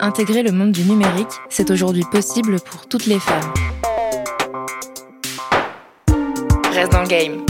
Intégrer 0.00 0.42
le 0.42 0.52
monde 0.52 0.72
du 0.72 0.82
numérique, 0.82 1.26
c'est 1.48 1.70
aujourd'hui 1.70 2.04
possible 2.10 2.60
pour 2.60 2.86
toutes 2.86 3.06
les 3.06 3.18
femmes. 3.18 3.54
Reste 6.72 6.92
dans 6.92 7.00
le 7.00 7.08
game. 7.08 7.46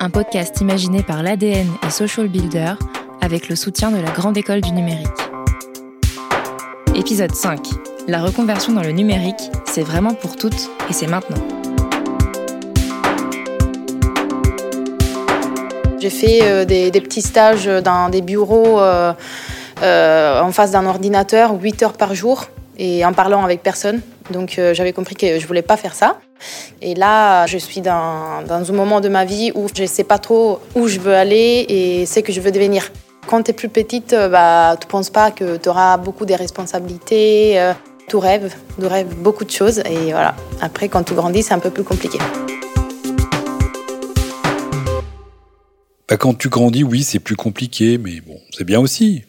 Un 0.00 0.10
podcast 0.10 0.60
imaginé 0.60 1.04
par 1.04 1.22
l'ADN 1.22 1.68
et 1.86 1.90
Social 1.90 2.26
Builder 2.26 2.72
avec 3.20 3.48
le 3.48 3.54
soutien 3.54 3.92
de 3.92 3.98
la 3.98 4.10
Grande 4.10 4.36
École 4.36 4.60
du 4.60 4.72
numérique. 4.72 5.06
Épisode 6.96 7.34
5. 7.34 7.60
La 8.08 8.22
reconversion 8.22 8.72
dans 8.72 8.82
le 8.82 8.90
numérique, 8.92 9.50
c'est 9.64 9.82
vraiment 9.82 10.14
pour 10.14 10.36
toutes 10.36 10.70
et 10.90 10.92
c'est 10.92 11.06
maintenant. 11.06 11.46
J'ai 16.00 16.10
fait 16.10 16.40
euh, 16.42 16.64
des, 16.64 16.90
petits 16.90 17.22
stages 17.22 17.66
dans 17.66 18.08
des 18.08 18.22
bureaux 18.22 18.80
euh, 18.80 19.12
euh, 19.82 20.40
en 20.40 20.52
face 20.52 20.70
d'un 20.72 20.86
ordinateur 20.86 21.52
8 21.60 21.82
heures 21.82 21.92
par 21.92 22.14
jour 22.14 22.46
et 22.78 23.04
en 23.04 23.12
parlant 23.12 23.44
avec 23.44 23.62
personne. 23.62 24.00
Donc 24.30 24.60
j'avais 24.72 24.92
compris 24.92 25.14
que 25.16 25.38
je 25.38 25.46
voulais 25.46 25.62
pas 25.62 25.76
faire 25.76 25.94
ça. 25.94 26.18
Et 26.82 26.94
là, 26.94 27.46
je 27.46 27.58
suis 27.58 27.80
dans, 27.80 27.92
un 28.48 28.72
moment 28.72 29.00
de 29.00 29.08
ma 29.08 29.24
vie 29.24 29.50
où 29.54 29.66
je 29.74 29.82
ne 29.82 29.86
sais 29.86 30.04
pas 30.04 30.18
trop 30.18 30.60
où 30.74 30.86
je 30.86 31.00
veux 31.00 31.14
aller 31.14 31.66
et 31.68 32.06
ce 32.06 32.20
que 32.20 32.32
je 32.32 32.40
veux 32.40 32.52
devenir. 32.52 32.92
Quand 33.26 33.42
tu 33.42 33.50
es 33.50 33.54
plus 33.54 33.68
petite, 33.68 34.14
bah, 34.30 34.76
tu 34.80 34.86
ne 34.86 34.90
penses 34.90 35.10
pas 35.10 35.30
que 35.30 35.56
tu 35.56 35.68
auras 35.68 35.96
beaucoup 35.96 36.24
de 36.24 36.34
responsabilités. 36.34 37.72
tu 38.06 38.16
rêves, 38.16 38.54
tu 38.78 38.86
rêves 38.86 39.14
beaucoup 39.16 39.44
de 39.44 39.50
choses. 39.50 39.80
Et 39.80 40.12
voilà, 40.12 40.34
après, 40.60 40.88
quand 40.88 41.02
tu 41.02 41.14
grandis, 41.14 41.42
c'est 41.42 41.54
un 41.54 41.58
peu 41.58 41.70
plus 41.70 41.84
compliqué. 41.84 42.18
Bah, 46.08 46.16
quand 46.16 46.32
tu 46.32 46.48
grandis, 46.48 46.84
oui, 46.84 47.02
c'est 47.02 47.18
plus 47.18 47.36
compliqué, 47.36 47.98
mais 47.98 48.22
bon, 48.22 48.40
c'est 48.56 48.64
bien 48.64 48.80
aussi. 48.80 49.24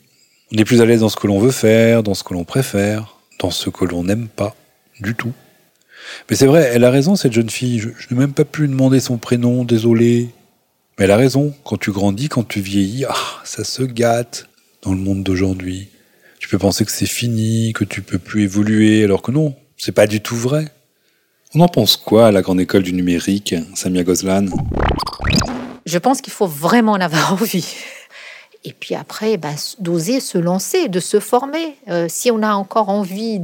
On 0.52 0.58
est 0.58 0.66
plus 0.66 0.82
à 0.82 0.86
l'aise 0.86 1.02
dans 1.02 1.10
ce 1.10 1.16
que 1.16 1.28
l'on 1.28 1.40
veut 1.40 1.52
faire, 1.52 2.02
dans 2.02 2.16
ce 2.16 2.24
que 2.24 2.34
l'on 2.34 2.44
préfère, 2.44 3.18
dans 3.40 3.52
ce 3.52 3.70
que 3.70 3.86
l'on 3.86 4.04
n'aime 4.04 4.28
pas 4.28 4.56
du 5.00 5.14
tout. 5.14 5.34
Mais 6.30 6.36
c'est 6.36 6.48
vrai, 6.48 6.72
elle 6.74 6.84
a 6.84 6.90
raison, 6.90 7.16
cette 7.16 7.34
jeune 7.34 7.52
fille. 7.52 7.80
Je, 7.80 7.90
n'ai 8.10 8.20
même 8.20 8.34
pas 8.34 8.46
pu 8.46 8.68
demander 8.68 9.00
son 9.00 9.18
prénom, 9.18 9.64
désolé. 9.64 10.30
Mais 10.98 11.06
elle 11.06 11.12
a 11.12 11.18
raison. 11.18 11.54
Quand 11.64 11.78
tu 11.78 11.92
grandis, 11.92 12.30
quand 12.30 12.48
tu 12.48 12.62
vieillis, 12.62 13.06
ah, 13.08 13.14
ça 13.44 13.64
se 13.64 13.84
gâte 13.84 14.48
dans 14.82 14.92
le 14.92 14.98
monde 14.98 15.24
d'aujourd'hui. 15.24 15.90
Tu 16.40 16.50
peux 16.50 16.58
penser 16.58 16.84
que 16.84 16.92
c'est 16.92 17.06
fini, 17.06 17.74
que 17.74 17.84
tu 17.84 18.02
peux 18.02 18.18
plus 18.18 18.44
évoluer, 18.44 19.04
alors 19.04 19.22
que 19.22 19.32
non, 19.32 19.56
c'est 19.78 19.92
pas 19.92 20.08
du 20.08 20.22
tout 20.22 20.36
vrai. 20.36 20.66
On 21.54 21.60
en 21.60 21.68
pense 21.68 21.96
quoi 21.96 22.28
à 22.28 22.32
la 22.32 22.42
grande 22.42 22.60
école 22.60 22.84
du 22.84 22.94
numérique, 22.94 23.54
Samia 23.76 24.04
Gozlan? 24.04 24.46
Je 25.86 25.98
pense 25.98 26.22
qu'il 26.22 26.34
faut 26.34 26.48
vraiment 26.48 26.94
en 26.94 27.02
avoir 27.02 27.34
envie. 27.34 27.76
Et 28.66 28.74
puis 28.74 28.94
après, 28.94 29.38
bah, 29.38 29.54
d'oser 29.80 30.20
se 30.20 30.38
lancer, 30.38 30.90
de 30.90 31.00
se 31.00 31.22
former. 31.22 31.78
Euh, 31.88 32.08
si 32.10 32.30
on 32.30 32.44
a 32.44 32.54
encore 32.54 32.90
envie 32.90 33.40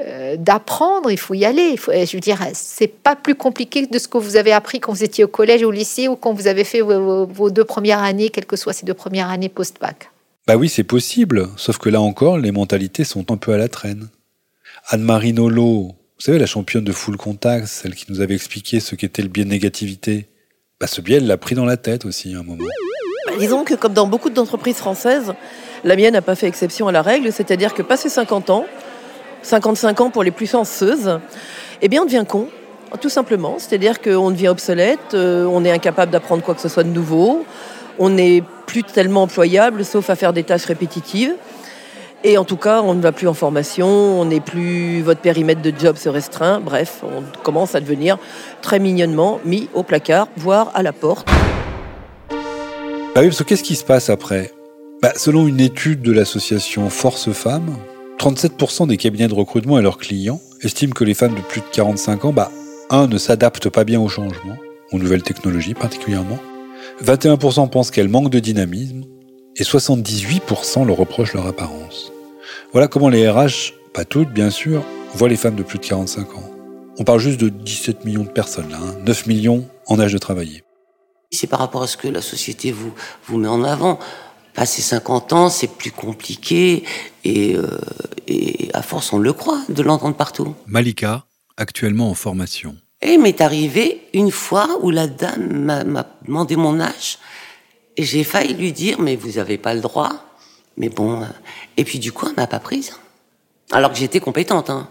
euh, 0.00 0.36
d'apprendre, 0.36 1.10
il 1.10 1.18
faut 1.18 1.32
y 1.32 1.46
aller. 1.46 1.76
je 1.76 2.12
veux 2.12 2.20
dire, 2.20 2.38
c'est 2.52 2.88
pas 2.88 3.16
plus 3.16 3.34
compliqué 3.34 3.86
de 3.86 3.98
ce 3.98 4.06
que 4.06 4.18
vous 4.18 4.36
avez 4.36 4.52
appris 4.52 4.80
quand 4.80 4.92
vous 4.92 5.04
étiez 5.04 5.24
au 5.24 5.28
collège 5.28 5.62
ou 5.62 5.68
au 5.68 5.70
lycée 5.70 6.08
ou 6.08 6.16
quand 6.16 6.34
vous 6.34 6.46
avez 6.46 6.64
fait 6.64 6.82
vos, 6.82 7.50
deux 7.50 7.64
premières 7.64 8.02
années, 8.02 8.28
quelles 8.28 8.44
que 8.44 8.56
soient 8.56 8.74
ces 8.74 8.84
deux 8.84 8.94
premières 8.94 9.30
années 9.30 9.48
post-bac. 9.48 10.10
Bah 10.46 10.56
oui, 10.56 10.68
c'est 10.68 10.84
possible. 10.84 11.48
Sauf 11.56 11.78
que 11.78 11.88
là 11.88 12.02
encore, 12.02 12.36
les 12.36 12.52
mentalités 12.52 13.04
sont 13.04 13.32
un 13.32 13.38
peu 13.38 13.52
à 13.52 13.56
la 13.56 13.68
traîne. 13.68 14.10
Anne-Marie 14.88 15.32
Nolo, 15.32 15.86
vous 15.86 16.20
savez, 16.20 16.38
la 16.38 16.44
championne 16.44 16.84
de 16.84 16.92
full 16.92 17.16
contact, 17.16 17.66
celle 17.66 17.94
qui 17.94 18.04
nous 18.10 18.20
avait 18.20 18.34
expliqué 18.34 18.80
ce 18.80 18.94
qu'était 18.94 19.22
le 19.22 19.28
biais 19.28 19.44
de 19.44 19.50
négativité. 19.50 20.28
Bah, 20.78 20.86
ce 20.86 21.00
biais, 21.00 21.16
elle 21.16 21.26
l'a 21.26 21.38
pris 21.38 21.54
dans 21.54 21.64
la 21.64 21.78
tête 21.78 22.04
aussi 22.04 22.34
à 22.34 22.40
un 22.40 22.42
moment. 22.42 22.64
Bah, 23.26 23.32
disons 23.38 23.64
que 23.64 23.74
comme 23.74 23.92
dans 23.92 24.06
beaucoup 24.06 24.30
d'entreprises 24.30 24.76
françaises, 24.76 25.32
la 25.82 25.96
mienne 25.96 26.12
n'a 26.12 26.22
pas 26.22 26.34
fait 26.34 26.46
exception 26.46 26.88
à 26.88 26.92
la 26.92 27.02
règle, 27.02 27.32
c'est-à-dire 27.32 27.74
que 27.74 27.82
passé 27.82 28.08
50 28.08 28.50
ans, 28.50 28.66
55 29.42 30.00
ans 30.00 30.10
pour 30.10 30.22
les 30.22 30.30
plus 30.30 30.50
chanceuses, 30.50 31.18
eh 31.80 31.88
bien 31.88 32.02
on 32.02 32.04
devient 32.04 32.24
con, 32.28 32.48
tout 33.00 33.08
simplement. 33.08 33.56
C'est-à-dire 33.58 34.00
qu'on 34.00 34.30
devient 34.30 34.48
obsolète, 34.48 35.14
euh, 35.14 35.46
on 35.46 35.64
est 35.64 35.70
incapable 35.70 36.12
d'apprendre 36.12 36.42
quoi 36.42 36.54
que 36.54 36.60
ce 36.60 36.68
soit 36.68 36.84
de 36.84 36.88
nouveau, 36.88 37.44
on 37.98 38.10
n'est 38.10 38.42
plus 38.66 38.82
tellement 38.82 39.22
employable, 39.22 39.84
sauf 39.84 40.10
à 40.10 40.16
faire 40.16 40.32
des 40.32 40.44
tâches 40.44 40.66
répétitives. 40.66 41.34
Et 42.26 42.38
en 42.38 42.44
tout 42.44 42.56
cas, 42.56 42.80
on 42.82 42.94
ne 42.94 43.02
va 43.02 43.12
plus 43.12 43.28
en 43.28 43.34
formation, 43.34 43.86
on 43.86 44.24
n'est 44.24 44.40
plus, 44.40 45.02
votre 45.02 45.20
périmètre 45.20 45.60
de 45.60 45.72
job 45.78 45.96
se 45.96 46.08
restreint. 46.08 46.58
Bref, 46.58 47.02
on 47.02 47.22
commence 47.42 47.74
à 47.74 47.80
devenir 47.80 48.18
très 48.62 48.78
mignonnement 48.78 49.40
mis 49.44 49.68
au 49.74 49.82
placard, 49.82 50.28
voire 50.36 50.70
à 50.74 50.82
la 50.82 50.94
porte. 50.94 51.28
Bah 53.14 53.22
parce 53.22 53.38
que 53.38 53.44
qu'est-ce 53.44 53.62
qui 53.62 53.76
se 53.76 53.84
passe 53.84 54.10
après? 54.10 54.50
Bah, 55.00 55.12
Selon 55.14 55.46
une 55.46 55.60
étude 55.60 56.02
de 56.02 56.10
l'association 56.10 56.90
Force 56.90 57.30
Femmes, 57.30 57.76
37% 58.18 58.88
des 58.88 58.96
cabinets 58.96 59.28
de 59.28 59.34
recrutement 59.34 59.78
et 59.78 59.82
leurs 59.82 59.98
clients 59.98 60.40
estiment 60.62 60.92
que 60.92 61.04
les 61.04 61.14
femmes 61.14 61.36
de 61.36 61.40
plus 61.40 61.60
de 61.60 61.66
45 61.70 62.24
ans, 62.24 62.32
bah, 62.32 62.50
un, 62.90 63.06
ne 63.06 63.16
s'adaptent 63.16 63.68
pas 63.68 63.84
bien 63.84 64.00
au 64.00 64.08
changement, 64.08 64.56
aux 64.90 64.98
nouvelles 64.98 65.22
technologies 65.22 65.74
particulièrement. 65.74 66.40
21% 67.04 67.70
pensent 67.70 67.92
qu'elles 67.92 68.08
manquent 68.08 68.30
de 68.30 68.40
dynamisme 68.40 69.04
et 69.54 69.62
78% 69.62 70.84
leur 70.84 70.96
reprochent 70.96 71.34
leur 71.34 71.46
apparence. 71.46 72.10
Voilà 72.72 72.88
comment 72.88 73.10
les 73.10 73.30
RH, 73.30 73.74
pas 73.92 74.04
toutes 74.04 74.32
bien 74.32 74.50
sûr, 74.50 74.82
voient 75.14 75.28
les 75.28 75.36
femmes 75.36 75.54
de 75.54 75.62
plus 75.62 75.78
de 75.78 75.86
45 75.86 76.34
ans. 76.34 76.50
On 76.98 77.04
parle 77.04 77.20
juste 77.20 77.38
de 77.38 77.48
17 77.48 78.04
millions 78.04 78.24
de 78.24 78.28
personnes 78.28 78.70
là, 78.70 78.80
9 79.06 79.18
hein. 79.18 79.22
millions 79.28 79.68
en 79.86 80.00
âge 80.00 80.12
de 80.12 80.18
travailler. 80.18 80.64
C'est 81.34 81.46
par 81.46 81.58
rapport 81.58 81.82
à 81.82 81.86
ce 81.86 81.96
que 81.96 82.08
la 82.08 82.22
société 82.22 82.72
vous, 82.72 82.92
vous 83.26 83.38
met 83.38 83.48
en 83.48 83.64
avant. 83.64 83.98
Passer 84.54 84.82
50 84.82 85.32
ans, 85.32 85.48
c'est 85.48 85.66
plus 85.66 85.90
compliqué 85.90 86.84
et, 87.24 87.56
euh, 87.56 87.78
et 88.28 88.70
à 88.72 88.82
force 88.82 89.12
on 89.12 89.18
le 89.18 89.32
croit 89.32 89.60
de 89.68 89.82
l'entendre 89.82 90.16
partout. 90.16 90.54
Malika, 90.66 91.24
actuellement 91.56 92.08
en 92.08 92.14
formation. 92.14 92.76
Et 93.02 93.14
il 93.14 93.20
m'est 93.20 93.40
arrivé 93.40 94.02
une 94.14 94.30
fois 94.30 94.78
où 94.80 94.90
la 94.90 95.08
dame 95.08 95.84
m'a 95.84 96.06
demandé 96.24 96.56
mon 96.56 96.80
âge 96.80 97.18
et 97.96 98.04
j'ai 98.04 98.24
failli 98.24 98.54
lui 98.54 98.72
dire 98.72 99.00
mais 99.00 99.16
vous 99.16 99.32
n'avez 99.32 99.58
pas 99.58 99.74
le 99.74 99.80
droit. 99.80 100.10
Mais 100.76 100.88
bon, 100.88 101.22
euh, 101.22 101.26
et 101.76 101.84
puis 101.84 101.98
du 101.98 102.12
coup, 102.12 102.26
elle 102.28 102.34
m'a 102.36 102.46
pas 102.46 102.60
prise. 102.60 102.92
Alors 103.70 103.92
que 103.92 103.98
j'étais 103.98 104.20
compétente, 104.20 104.70
hein. 104.70 104.88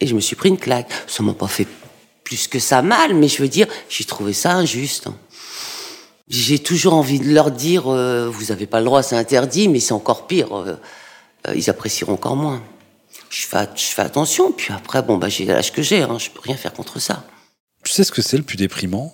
Et 0.00 0.06
je 0.06 0.14
me 0.14 0.20
suis 0.20 0.34
pris 0.34 0.48
une 0.48 0.58
claque. 0.58 0.90
Ça 1.06 1.22
m'a 1.22 1.34
pas 1.34 1.46
fait 1.46 1.66
plus 2.24 2.48
que 2.48 2.58
ça 2.58 2.82
mal, 2.82 3.14
mais 3.14 3.28
je 3.28 3.40
veux 3.42 3.48
dire, 3.48 3.66
j'ai 3.88 4.04
trouvé 4.04 4.32
ça 4.32 4.54
injuste. 4.54 5.08
J'ai 6.28 6.58
toujours 6.58 6.94
envie 6.94 7.20
de 7.20 7.32
leur 7.32 7.50
dire, 7.50 7.88
euh, 7.88 8.28
vous 8.28 8.52
avez 8.52 8.66
pas 8.66 8.78
le 8.78 8.86
droit, 8.86 9.02
c'est 9.02 9.16
interdit, 9.16 9.68
mais 9.68 9.80
c'est 9.80 9.92
encore 9.92 10.26
pire. 10.26 10.54
Euh, 10.56 10.76
ils 11.54 11.68
apprécieront 11.68 12.14
encore 12.14 12.36
moins. 12.36 12.62
Je 13.30 13.46
fais, 13.46 14.02
attention, 14.02 14.52
puis 14.52 14.72
après, 14.72 15.02
bon, 15.02 15.16
bah, 15.16 15.28
j'ai 15.28 15.44
l'âge 15.44 15.72
que 15.72 15.82
j'ai, 15.82 16.02
hein, 16.02 16.18
je 16.18 16.30
peux 16.30 16.40
rien 16.40 16.56
faire 16.56 16.72
contre 16.72 17.00
ça. 17.00 17.24
Tu 17.82 17.92
sais 17.92 18.04
ce 18.04 18.12
que 18.12 18.22
c'est 18.22 18.36
le 18.36 18.42
plus 18.42 18.56
déprimant? 18.56 19.12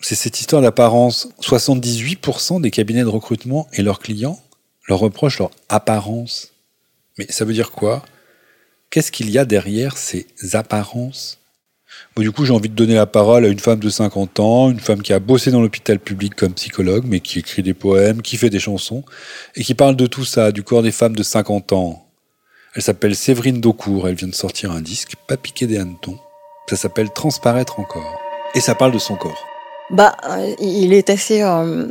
C'est 0.00 0.14
cette 0.14 0.38
histoire 0.40 0.62
d'apparence. 0.62 1.28
78% 1.42 2.60
des 2.60 2.70
cabinets 2.70 3.02
de 3.02 3.08
recrutement 3.08 3.66
et 3.72 3.82
leurs 3.82 3.98
clients 3.98 4.38
leur 4.88 4.98
reproche 4.98 5.38
leur 5.38 5.50
apparence. 5.68 6.52
Mais 7.18 7.26
ça 7.28 7.44
veut 7.44 7.52
dire 7.52 7.70
quoi? 7.70 8.02
Qu'est-ce 8.90 9.12
qu'il 9.12 9.30
y 9.30 9.38
a 9.38 9.44
derrière 9.44 9.96
ces 9.98 10.26
apparences? 10.54 11.38
Bon, 12.16 12.22
Du 12.22 12.32
coup, 12.32 12.44
j'ai 12.44 12.52
envie 12.52 12.68
de 12.68 12.74
donner 12.74 12.94
la 12.94 13.06
parole 13.06 13.44
à 13.44 13.48
une 13.48 13.58
femme 13.58 13.78
de 13.78 13.88
50 13.88 14.40
ans, 14.40 14.70
une 14.70 14.80
femme 14.80 15.02
qui 15.02 15.12
a 15.12 15.18
bossé 15.18 15.50
dans 15.50 15.60
l'hôpital 15.60 15.98
public 15.98 16.34
comme 16.34 16.54
psychologue, 16.54 17.04
mais 17.06 17.20
qui 17.20 17.38
écrit 17.38 17.62
des 17.62 17.74
poèmes, 17.74 18.22
qui 18.22 18.36
fait 18.36 18.50
des 18.50 18.60
chansons, 18.60 19.04
et 19.54 19.62
qui 19.62 19.74
parle 19.74 19.96
de 19.96 20.06
tout 20.06 20.24
ça, 20.24 20.52
du 20.52 20.62
corps 20.62 20.82
des 20.82 20.92
femmes 20.92 21.16
de 21.16 21.22
50 21.22 21.72
ans. 21.72 22.06
Elle 22.74 22.82
s'appelle 22.82 23.16
Séverine 23.16 23.60
Daucourt, 23.60 24.08
elle 24.08 24.14
vient 24.14 24.28
de 24.28 24.34
sortir 24.34 24.72
un 24.72 24.80
disque, 24.80 25.14
pas 25.26 25.36
piqué 25.36 25.66
des 25.66 25.78
hannetons. 25.78 26.18
Ça 26.68 26.76
s'appelle 26.76 27.10
Transparaître 27.10 27.80
encore. 27.80 28.20
Et 28.54 28.60
ça 28.60 28.74
parle 28.74 28.92
de 28.92 28.98
son 28.98 29.16
corps. 29.16 29.46
Bah, 29.90 30.16
euh, 30.28 30.54
il 30.60 30.92
est 30.92 31.08
assez 31.08 31.42
euh, 31.42 31.86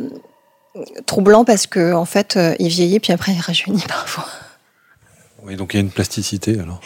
troublant 1.06 1.46
parce 1.46 1.66
que 1.66 1.94
en 1.94 2.06
fait, 2.06 2.38
euh, 2.38 2.56
il 2.60 2.70
vieillit 2.70 3.00
puis 3.00 3.12
après 3.12 3.34
il 3.34 3.42
rajeunit 3.42 3.84
parfois. 3.88 4.26
Oui, 5.44 5.56
donc 5.56 5.74
il 5.74 5.78
y 5.78 5.80
a 5.80 5.82
une 5.82 5.90
plasticité 5.90 6.60
alors. 6.60 6.82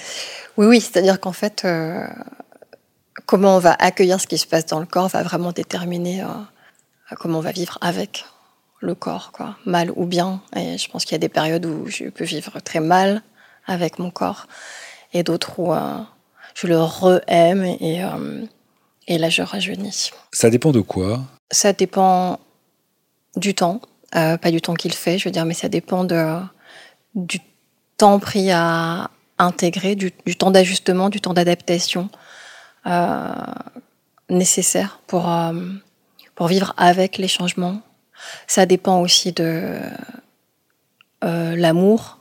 Oui, 0.58 0.68
oui, 0.68 0.82
c'est-à-dire 0.82 1.20
qu'en 1.20 1.32
fait, 1.32 1.64
euh, 1.66 2.06
comment 3.26 3.56
on 3.56 3.60
va 3.60 3.74
accueillir 3.74 4.20
ce 4.20 4.28
qui 4.28 4.38
se 4.38 4.48
passe 4.48 4.66
dans 4.66 4.80
le 4.80 4.86
corps 4.86 5.08
va 5.08 5.24
vraiment 5.24 5.52
déterminer 5.52 6.24
euh, 6.24 6.28
comment 7.20 7.40
on 7.40 7.42
va 7.42 7.52
vivre 7.52 7.78
avec 7.82 8.26
le 8.80 8.96
corps, 8.96 9.32
quoi, 9.32 9.58
mal 9.66 9.92
ou 9.96 10.06
bien. 10.06 10.42
Et 10.56 10.78
je 10.78 10.90
pense 10.90 11.06
qu'il 11.06 11.14
y 11.14 11.16
a 11.16 11.20
des 11.20 11.30
périodes 11.30 11.66
où 11.66 11.88
je 11.88 12.06
peux 12.06 12.26
vivre 12.26 12.60
très 12.62 12.80
mal 12.80 13.22
avec 13.68 14.00
mon 14.00 14.10
corps 14.10 14.48
et 15.14 15.24
d'autres 15.24 15.60
où 15.60 15.72
je 16.56 16.68
le 16.68 16.80
re-aime 16.80 17.64
et, 17.64 18.04
et 19.08 19.18
là 19.18 19.30
je 19.30 19.44
rajeunis. 19.44 20.12
Ça 20.34 20.50
dépend 20.50 20.72
de 20.72 20.82
quoi? 20.82 21.22
Ça 21.52 21.74
dépend 21.74 22.40
du 23.36 23.54
temps, 23.54 23.82
euh, 24.16 24.38
pas 24.38 24.52
du 24.52 24.62
temps 24.62 24.74
qu'il 24.74 24.94
fait, 24.94 25.18
je 25.18 25.26
veux 25.26 25.32
dire, 25.32 25.46
mais 25.46 25.54
ça 25.54 25.70
dépend 25.70 26.04
de, 26.04 26.38
du 27.16 27.40
temps 27.98 28.20
pris 28.20 28.52
à 28.52 29.10
intégrer, 29.38 29.96
du, 29.96 30.12
temps 30.38 30.52
d'ajustement, 30.52 31.10
du 31.10 31.22
temps 31.22 31.34
d'adaptation 31.34 32.10
euh, 32.88 33.32
nécessaire 34.30 35.00
pour, 35.08 35.30
euh, 35.30 35.54
pour 36.36 36.48
vivre 36.48 36.74
avec 36.78 37.18
les 37.18 37.28
changements. 37.28 37.82
Ça 38.48 38.66
dépend 38.66 39.02
aussi 39.02 39.32
de 39.32 39.80
l'amour, 41.22 42.20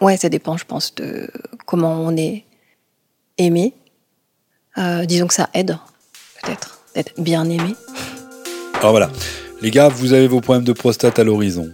Ouais, 0.00 0.16
ça 0.16 0.30
dépend, 0.30 0.56
je 0.56 0.64
pense, 0.64 0.94
de 0.94 1.28
comment 1.66 2.00
on 2.00 2.16
est 2.16 2.44
aimé. 3.36 3.74
Euh, 4.78 5.04
disons 5.04 5.26
que 5.26 5.34
ça 5.34 5.50
aide, 5.52 5.76
peut-être, 6.42 6.80
d'être 6.94 7.20
bien 7.20 7.44
aimé. 7.44 7.74
Alors 8.78 8.92
voilà, 8.92 9.10
les 9.60 9.70
gars, 9.70 9.88
vous 9.88 10.14
avez 10.14 10.26
vos 10.26 10.40
problèmes 10.40 10.64
de 10.64 10.72
prostate 10.72 11.18
à 11.18 11.24
l'horizon. 11.24 11.70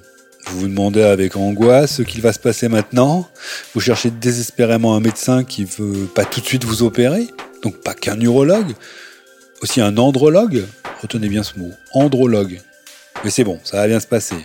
Vous 0.46 0.60
vous 0.60 0.68
demandez 0.68 1.02
avec 1.02 1.36
angoisse 1.36 1.96
ce 1.96 2.02
qu'il 2.02 2.22
va 2.22 2.32
se 2.32 2.38
passer 2.38 2.68
maintenant. 2.68 3.28
Vous 3.74 3.80
cherchez 3.80 4.10
désespérément 4.10 4.94
un 4.94 5.00
médecin 5.00 5.44
qui 5.44 5.64
veut 5.64 6.06
pas 6.06 6.24
tout 6.24 6.40
de 6.40 6.46
suite 6.46 6.64
vous 6.64 6.82
opérer. 6.82 7.26
Donc 7.62 7.82
pas 7.82 7.94
qu'un 7.94 8.20
urologue, 8.20 8.74
aussi 9.62 9.80
un 9.80 9.96
andrologue. 9.96 10.64
Retenez 11.02 11.28
bien 11.28 11.42
ce 11.42 11.58
mot, 11.58 11.70
andrologue. 11.92 12.60
Mais 13.24 13.30
c'est 13.30 13.44
bon, 13.44 13.58
ça 13.64 13.78
va 13.78 13.86
bien 13.88 14.00
se 14.00 14.06
passer. 14.06 14.36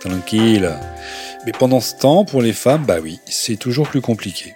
Tranquille. 0.00 0.70
Mais 1.46 1.52
pendant 1.52 1.80
ce 1.80 1.94
temps, 1.94 2.24
pour 2.24 2.42
les 2.42 2.52
femmes, 2.52 2.84
bah 2.84 2.98
oui, 3.02 3.18
c'est 3.26 3.56
toujours 3.56 3.88
plus 3.88 4.00
compliqué. 4.00 4.54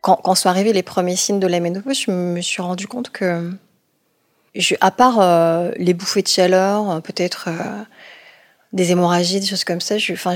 Quand, 0.00 0.34
sont 0.34 0.48
arrivés 0.48 0.72
les 0.72 0.82
premiers 0.82 1.16
signes 1.16 1.40
de 1.40 1.46
la 1.46 1.60
ménopause, 1.60 2.04
je 2.06 2.10
me 2.10 2.40
suis 2.40 2.62
rendu 2.62 2.86
compte 2.86 3.10
que, 3.10 3.52
à 4.80 4.90
part 4.90 5.20
euh, 5.20 5.70
les 5.76 5.94
bouffées 5.94 6.22
de 6.22 6.28
chaleur, 6.28 6.90
euh, 6.90 7.00
peut-être 7.00 7.48
euh, 7.48 7.82
des 8.72 8.92
hémorragies, 8.92 9.40
des 9.40 9.46
choses 9.46 9.64
comme 9.64 9.80
ça, 9.80 9.96
enfin, 10.12 10.34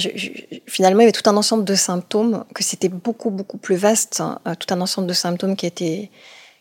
finalement, 0.66 1.00
il 1.00 1.04
y 1.04 1.06
avait 1.06 1.12
tout 1.12 1.28
un 1.30 1.36
ensemble 1.36 1.64
de 1.64 1.74
symptômes, 1.74 2.44
que 2.54 2.64
c'était 2.64 2.88
beaucoup, 2.88 3.30
beaucoup 3.30 3.58
plus 3.58 3.76
vaste, 3.76 4.20
hein, 4.20 4.40
tout 4.58 4.72
un 4.74 4.80
ensemble 4.80 5.06
de 5.06 5.12
symptômes 5.12 5.56
qui 5.56 5.66
étaient 5.66 6.10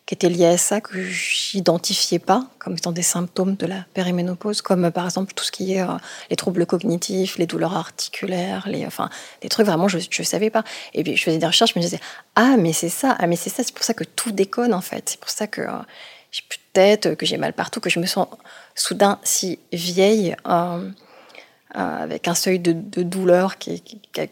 qui 0.06 0.16
étaient 0.16 0.30
liés 0.30 0.48
à 0.48 0.58
ça 0.58 0.81
que 0.81 1.02
j'identifiais 1.02 2.20
pas 2.20 2.48
comme 2.60 2.74
étant 2.74 2.92
des 2.92 3.04
symptômes 3.04 3.56
de 3.56 3.66
la 3.66 3.86
périménopause, 3.94 4.62
comme 4.62 4.92
par 4.92 5.06
exemple 5.06 5.34
tout 5.34 5.46
ce 5.46 5.52
qui 5.52 5.74
est 5.75 5.81
euh, 5.81 5.96
les 6.30 6.36
troubles 6.36 6.66
cognitifs, 6.66 7.38
les 7.38 7.46
douleurs 7.46 7.75
articulaires, 7.75 8.68
les, 8.68 8.86
enfin, 8.86 9.10
des 9.42 9.50
trucs 9.50 9.66
vraiment 9.66 9.88
je 9.88 9.98
ne 9.98 10.24
savais 10.25 10.50
pas. 10.50 10.64
Et 10.94 11.04
puis 11.04 11.16
je 11.16 11.24
faisais 11.24 11.38
des 11.38 11.48
recherches, 11.48 11.74
je 11.74 11.80
me 11.80 11.84
disais 11.84 12.00
ah 12.36 12.58
mais 12.58 12.74
c'est 12.74 12.90
ça, 12.90 13.16
ah 13.18 13.28
mais 13.28 13.38
c'est 13.38 13.50
ça, 13.50 13.64
c'est 13.64 13.74
pour 13.74 13.86
ça 13.86 13.94
que 13.94 14.04
tout 14.04 14.31
déconne 14.31 14.74
en 14.74 14.81
fait, 14.81 15.08
c'est 15.08 15.20
pour 15.20 15.30
ça 15.30 15.48
que 15.48 15.62
euh, 15.62 15.72
j'ai 16.31 16.42
plus 16.50 16.58
de 16.58 16.74
tête, 16.74 17.16
que 17.16 17.25
j'ai 17.25 17.38
mal 17.38 17.54
partout, 17.54 17.80
que 17.80 17.90
je 17.90 18.00
me 18.00 18.06
sens 18.06 18.28
soudain 18.75 19.20
si 19.24 19.60
vieille. 19.72 20.36
Euh, 20.48 20.90
avec 21.74 22.28
un 22.28 22.36
seuil 22.36 22.60
de, 22.60 22.74
douleur 23.04 23.58
qui, 23.58 23.81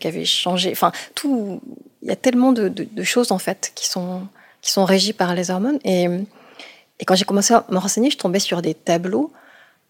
avait 0.03 0.25
changé. 0.25 0.71
Enfin, 0.71 0.91
tout, 1.15 1.61
il 2.01 2.09
y 2.09 2.11
a 2.11 2.15
tellement 2.15 2.51
de, 2.51 2.73
choses 3.03 3.31
en 3.31 3.39
fait 3.39 3.71
qui 3.75 3.87
sont 3.87 4.27
qui 4.61 4.71
sont 4.71 4.85
régis 4.85 5.13
par 5.13 5.33
les 5.33 5.49
hormones. 5.49 5.79
Et, 5.83 6.07
quand 7.07 7.15
j'ai 7.15 7.25
commencé 7.25 7.53
à 7.53 7.65
me 7.69 7.79
renseigner, 7.79 8.11
je 8.11 8.17
tombais 8.17 8.37
sur 8.37 8.61
des 8.61 8.75
tableaux 8.75 9.31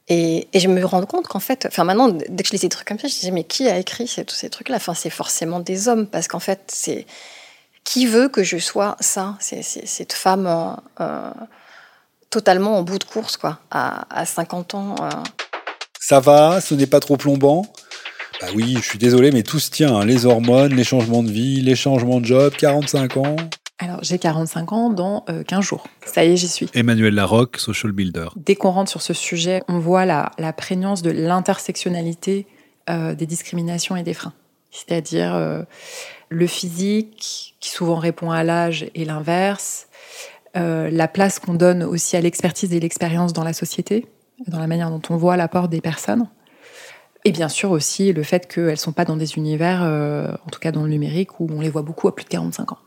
et, 0.07 0.48
je 0.53 0.68
me 0.68 0.83
rends 0.86 1.06
compte 1.06 1.27
qu'en 1.27 1.39
fait, 1.39 1.65
enfin 1.68 1.83
maintenant, 1.83 2.09
dès 2.09 2.44
que 2.44 2.48
je 2.48 2.53
lisais 2.53 2.68
des 2.68 2.75
trucs 2.75 2.88
comme 2.88 3.00
ça, 3.00 3.07
je 3.07 3.13
me 3.13 3.19
disais, 3.19 3.31
mais 3.31 3.44
qui 3.44 3.68
a 3.69 3.77
écrit 3.77 4.07
ces, 4.07 4.25
tous 4.25 4.36
ces 4.36 4.50
trucs-là? 4.50 4.77
Enfin, 4.77 4.94
c'est 4.94 5.09
forcément 5.09 5.59
des 5.59 5.88
hommes, 5.88 6.07
parce 6.07 6.27
qu'en 6.27 6.39
fait, 6.39 6.62
c'est 6.68 7.06
qui 7.83 8.06
veut 8.06 8.27
que 8.27 8.44
je 8.44 8.57
sois 8.57 8.98
ça? 9.00 9.38
Cette 9.39 10.13
femme 10.13 10.48
euh, 10.48 10.74
euh, 11.00 11.31
totalement 12.30 12.77
en 12.77 12.83
bout 12.83 13.00
de 13.00 13.03
course, 13.03 13.38
quoi, 13.38 13.59
à, 13.71 14.06
à 14.09 14.25
50 14.25 14.75
ans. 14.75 14.95
Euh. 15.01 15.09
Ça 16.03 16.19
va, 16.19 16.62
ce 16.62 16.74
n'est 16.74 16.88
pas 16.88 17.00
trop 17.00 17.15
plombant? 17.15 17.62
Bah 18.42 18.48
oui, 18.56 18.74
je 18.75 18.81
suis 18.81 18.98
désolé, 18.98 19.30
mais 19.30 19.44
tout 19.44 19.59
se 19.59 19.69
tient. 19.69 19.95
Hein. 19.95 20.03
Les 20.03 20.25
hormones, 20.25 20.74
les 20.74 20.83
changements 20.83 21.21
de 21.21 21.30
vie, 21.30 21.62
les 21.62 21.75
changements 21.75 22.19
de 22.19 22.25
job, 22.25 22.53
45 22.57 23.18
ans. 23.18 23.36
Alors, 23.77 24.00
j'ai 24.01 24.18
45 24.18 24.74
ans 24.74 24.89
dans 24.89 25.24
15 25.48 25.59
euh, 25.59 25.62
jours. 25.62 25.88
Ça 26.03 26.25
y 26.25 26.31
est, 26.31 26.38
j'y 26.38 26.48
suis. 26.48 26.68
Emmanuel 26.74 27.13
Larocque, 27.13 27.57
social 27.57 27.92
builder. 27.92 28.30
Dès 28.36 28.56
qu'on 28.56 28.71
rentre 28.71 28.89
sur 28.89 29.03
ce 29.03 29.13
sujet, 29.13 29.62
on 29.68 29.77
voit 29.77 30.06
la, 30.07 30.31
prégnance 30.57 31.03
de 31.03 31.12
l'intersectionnalité 31.12 32.48
euh, 32.89 33.13
des 33.13 33.27
discriminations 33.27 33.95
et 33.95 34.01
des 34.01 34.15
freins. 34.15 34.33
C'est-à-dire 34.71 35.36
euh, 35.36 35.62
le 36.30 36.48
physique, 36.48 37.56
qui 37.59 37.69
souvent 37.69 37.98
répond 37.98 38.31
à 38.31 38.44
l'âge, 38.44 38.88
et 38.95 39.06
l'inverse. 39.06 39.88
la 40.56 41.07
place 41.07 41.38
qu'on 41.38 41.53
donne 41.53 41.83
aussi 41.83 42.18
à 42.18 42.21
l'expertise 42.21 42.74
et 42.74 42.80
l'expérience 42.80 43.33
dans 43.33 43.44
la 43.44 43.53
société, 43.53 44.07
dans 44.47 44.59
la 44.59 44.67
manière 44.67 44.89
dont 44.89 45.01
on 45.09 45.17
voit 45.17 45.38
l'apport 45.38 45.67
des 45.67 45.81
personnes. 45.81 46.27
Et 47.23 47.31
bien 47.31 47.49
sûr 47.49 47.71
aussi 47.71 48.13
le 48.13 48.23
fait 48.23 48.47
qu'elles 48.47 48.71
ne 48.71 48.75
sont 48.75 48.93
pas 48.93 49.05
dans 49.05 49.15
des 49.15 49.35
univers, 49.35 49.81
en 49.83 50.49
tout 50.49 50.59
cas 50.59 50.71
dans 50.71 50.83
le 50.83 50.89
numérique, 50.89 51.39
où 51.39 51.47
on 51.51 51.61
les 51.61 51.69
voit 51.69 51.83
beaucoup 51.83 52.07
à 52.07 52.15
plus 52.15 52.23
de 52.23 52.29
45 52.29 52.71
ans. 52.71 52.79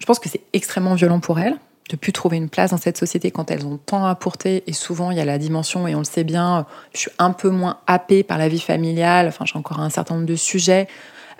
Je 0.00 0.06
pense 0.06 0.18
que 0.18 0.28
c'est 0.28 0.40
extrêmement 0.52 0.94
violent 0.94 1.20
pour 1.20 1.38
elles 1.38 1.56
de 1.90 1.96
plus 1.96 2.12
trouver 2.12 2.36
une 2.36 2.48
place 2.48 2.70
dans 2.70 2.76
cette 2.76 2.96
société 2.96 3.32
quand 3.32 3.50
elles 3.50 3.66
ont 3.66 3.76
tant 3.76 4.04
à 4.06 4.14
porter. 4.14 4.62
Et 4.68 4.72
souvent, 4.72 5.10
il 5.10 5.18
y 5.18 5.20
a 5.20 5.24
la 5.24 5.38
dimension, 5.38 5.88
et 5.88 5.94
on 5.96 5.98
le 5.98 6.04
sait 6.04 6.22
bien, 6.22 6.66
je 6.94 7.00
suis 7.00 7.10
un 7.18 7.32
peu 7.32 7.50
moins 7.50 7.80
happée 7.88 8.22
par 8.22 8.38
la 8.38 8.48
vie 8.48 8.60
familiale. 8.60 9.26
Enfin, 9.26 9.44
j'ai 9.44 9.58
encore 9.58 9.80
un 9.80 9.90
certain 9.90 10.14
nombre 10.14 10.26
de 10.26 10.36
sujets. 10.36 10.86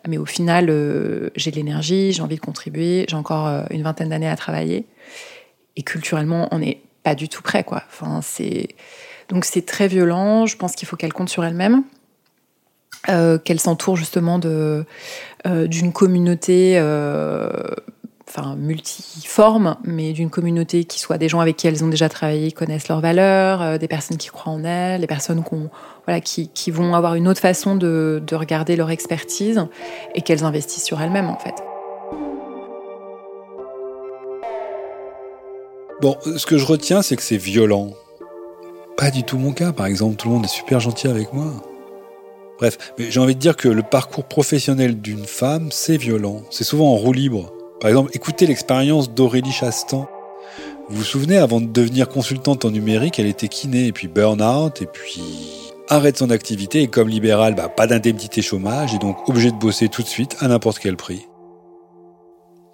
Mais 0.08 0.18
au 0.18 0.26
final, 0.26 0.66
euh, 0.68 1.30
j'ai 1.36 1.50
de 1.50 1.56
l'énergie, 1.56 2.12
j'ai 2.12 2.22
envie 2.22 2.34
de 2.34 2.40
contribuer, 2.40 3.04
j'ai 3.08 3.16
encore 3.16 3.46
euh, 3.46 3.62
une 3.70 3.82
vingtaine 3.82 4.08
d'années 4.08 4.28
à 4.28 4.36
travailler. 4.36 4.86
Et 5.76 5.82
culturellement, 5.82 6.48
on 6.50 6.58
n'est 6.58 6.80
pas 7.02 7.14
du 7.14 7.29
tout 7.29 7.43
prêt, 7.43 7.64
quoi. 7.64 7.82
Enfin, 7.88 8.20
c'est... 8.23 8.69
Donc 9.29 9.44
c'est 9.44 9.64
très 9.64 9.87
violent. 9.87 10.47
Je 10.47 10.56
pense 10.56 10.75
qu'il 10.75 10.88
faut 10.88 10.97
qu'elle 10.97 11.12
compte 11.12 11.29
sur 11.29 11.44
elle-même. 11.44 11.85
Euh, 13.08 13.38
qu'elle 13.38 13.61
s'entoure 13.61 13.97
justement 13.97 14.38
de, 14.38 14.85
d'une 15.47 15.93
communauté 15.93 16.79
enfin 18.31 18.55
multiforme, 18.56 19.76
mais 19.85 20.12
d'une 20.12 20.31
communauté 20.31 20.85
qui 20.85 21.00
soit 21.00 21.19
des 21.19 21.29
gens 21.29 21.41
avec 21.41 21.56
qui 21.56 21.67
elles 21.67 21.82
ont 21.85 21.88
déjà 21.88 22.08
travaillé, 22.08 22.52
connaissent 22.52 22.88
leurs 22.88 23.00
valeurs, 23.00 23.61
euh, 23.61 23.79
des 23.79 23.88
personnes 23.88 24.17
qui 24.17 24.29
croient 24.29 24.53
en 24.53 24.64
elles, 24.64 25.00
des 25.00 25.06
personnes 25.06 25.43
qui, 26.25 26.49
qui, 26.49 26.70
vont 26.70 26.94
avoir 26.94 27.14
une 27.14 27.29
autre 27.29 27.41
façon 27.41 27.76
de, 27.76 28.23
de 28.25 28.37
regarder 28.37 28.76
leur 28.76 28.91
expertise 28.91 29.67
et 30.14 30.23
qu'elles 30.23 30.44
investissent 30.44 30.85
sur 30.85 31.00
elles-mêmes 31.00 31.29
en 31.29 31.38
fait. 31.38 31.55
Bon, 36.00 36.17
ce 36.25 36.47
que 36.47 36.56
je 36.56 36.64
retiens, 36.64 37.02
c'est 37.02 37.14
que 37.17 37.23
c'est 37.23 37.37
violent. 37.37 37.91
Pas 38.97 39.11
du 39.11 39.23
tout 39.23 39.37
mon 39.37 39.52
cas, 39.52 39.73
par 39.73 39.85
exemple, 39.85 40.17
tout 40.17 40.29
le 40.29 40.35
monde 40.35 40.47
est 40.47 40.49
super 40.49 40.81
gentil 40.81 41.08
avec 41.08 41.35
moi. 41.35 41.52
Bref, 42.58 42.79
mais 42.99 43.11
j'ai 43.11 43.20
envie 43.20 43.35
de 43.35 43.41
dire 43.41 43.55
que 43.55 43.69
le 43.69 43.82
parcours 43.82 44.25
professionnel 44.25 45.00
d'une 45.00 45.26
femme, 45.26 45.69
c'est 45.70 45.99
violent. 45.99 46.41
C'est 46.50 46.64
souvent 46.64 46.93
en 46.93 46.97
roue 46.97 47.12
libre. 47.12 47.52
Par 47.81 47.91
exemple, 47.91 48.11
écoutez 48.14 48.47
l'expérience 48.47 49.11
d'Aurélie 49.11 49.52
Chastan. 49.52 50.08
Vous 50.88 50.97
vous 50.97 51.05
souvenez, 51.05 51.37
avant 51.37 51.61
de 51.61 51.67
devenir 51.67 52.08
consultante 52.08 52.64
en 52.64 52.70
numérique, 52.70 53.19
elle 53.19 53.26
était 53.26 53.49
kiné, 53.49 53.87
et 53.87 53.93
puis 53.93 54.08
burn-out, 54.08 54.81
et 54.81 54.87
puis 54.87 55.23
arrête 55.88 56.17
son 56.17 56.31
activité, 56.31 56.81
et 56.82 56.88
comme 56.88 57.08
libérale, 57.08 57.55
bah, 57.55 57.69
pas 57.69 57.87
d'indemnité 57.87 58.41
chômage, 58.43 58.94
et 58.94 58.99
donc 58.99 59.29
obligée 59.29 59.51
de 59.51 59.56
bosser 59.56 59.89
tout 59.89 60.03
de 60.03 60.08
suite 60.08 60.36
à 60.41 60.48
n'importe 60.48 60.79
quel 60.79 60.96
prix. 60.96 61.27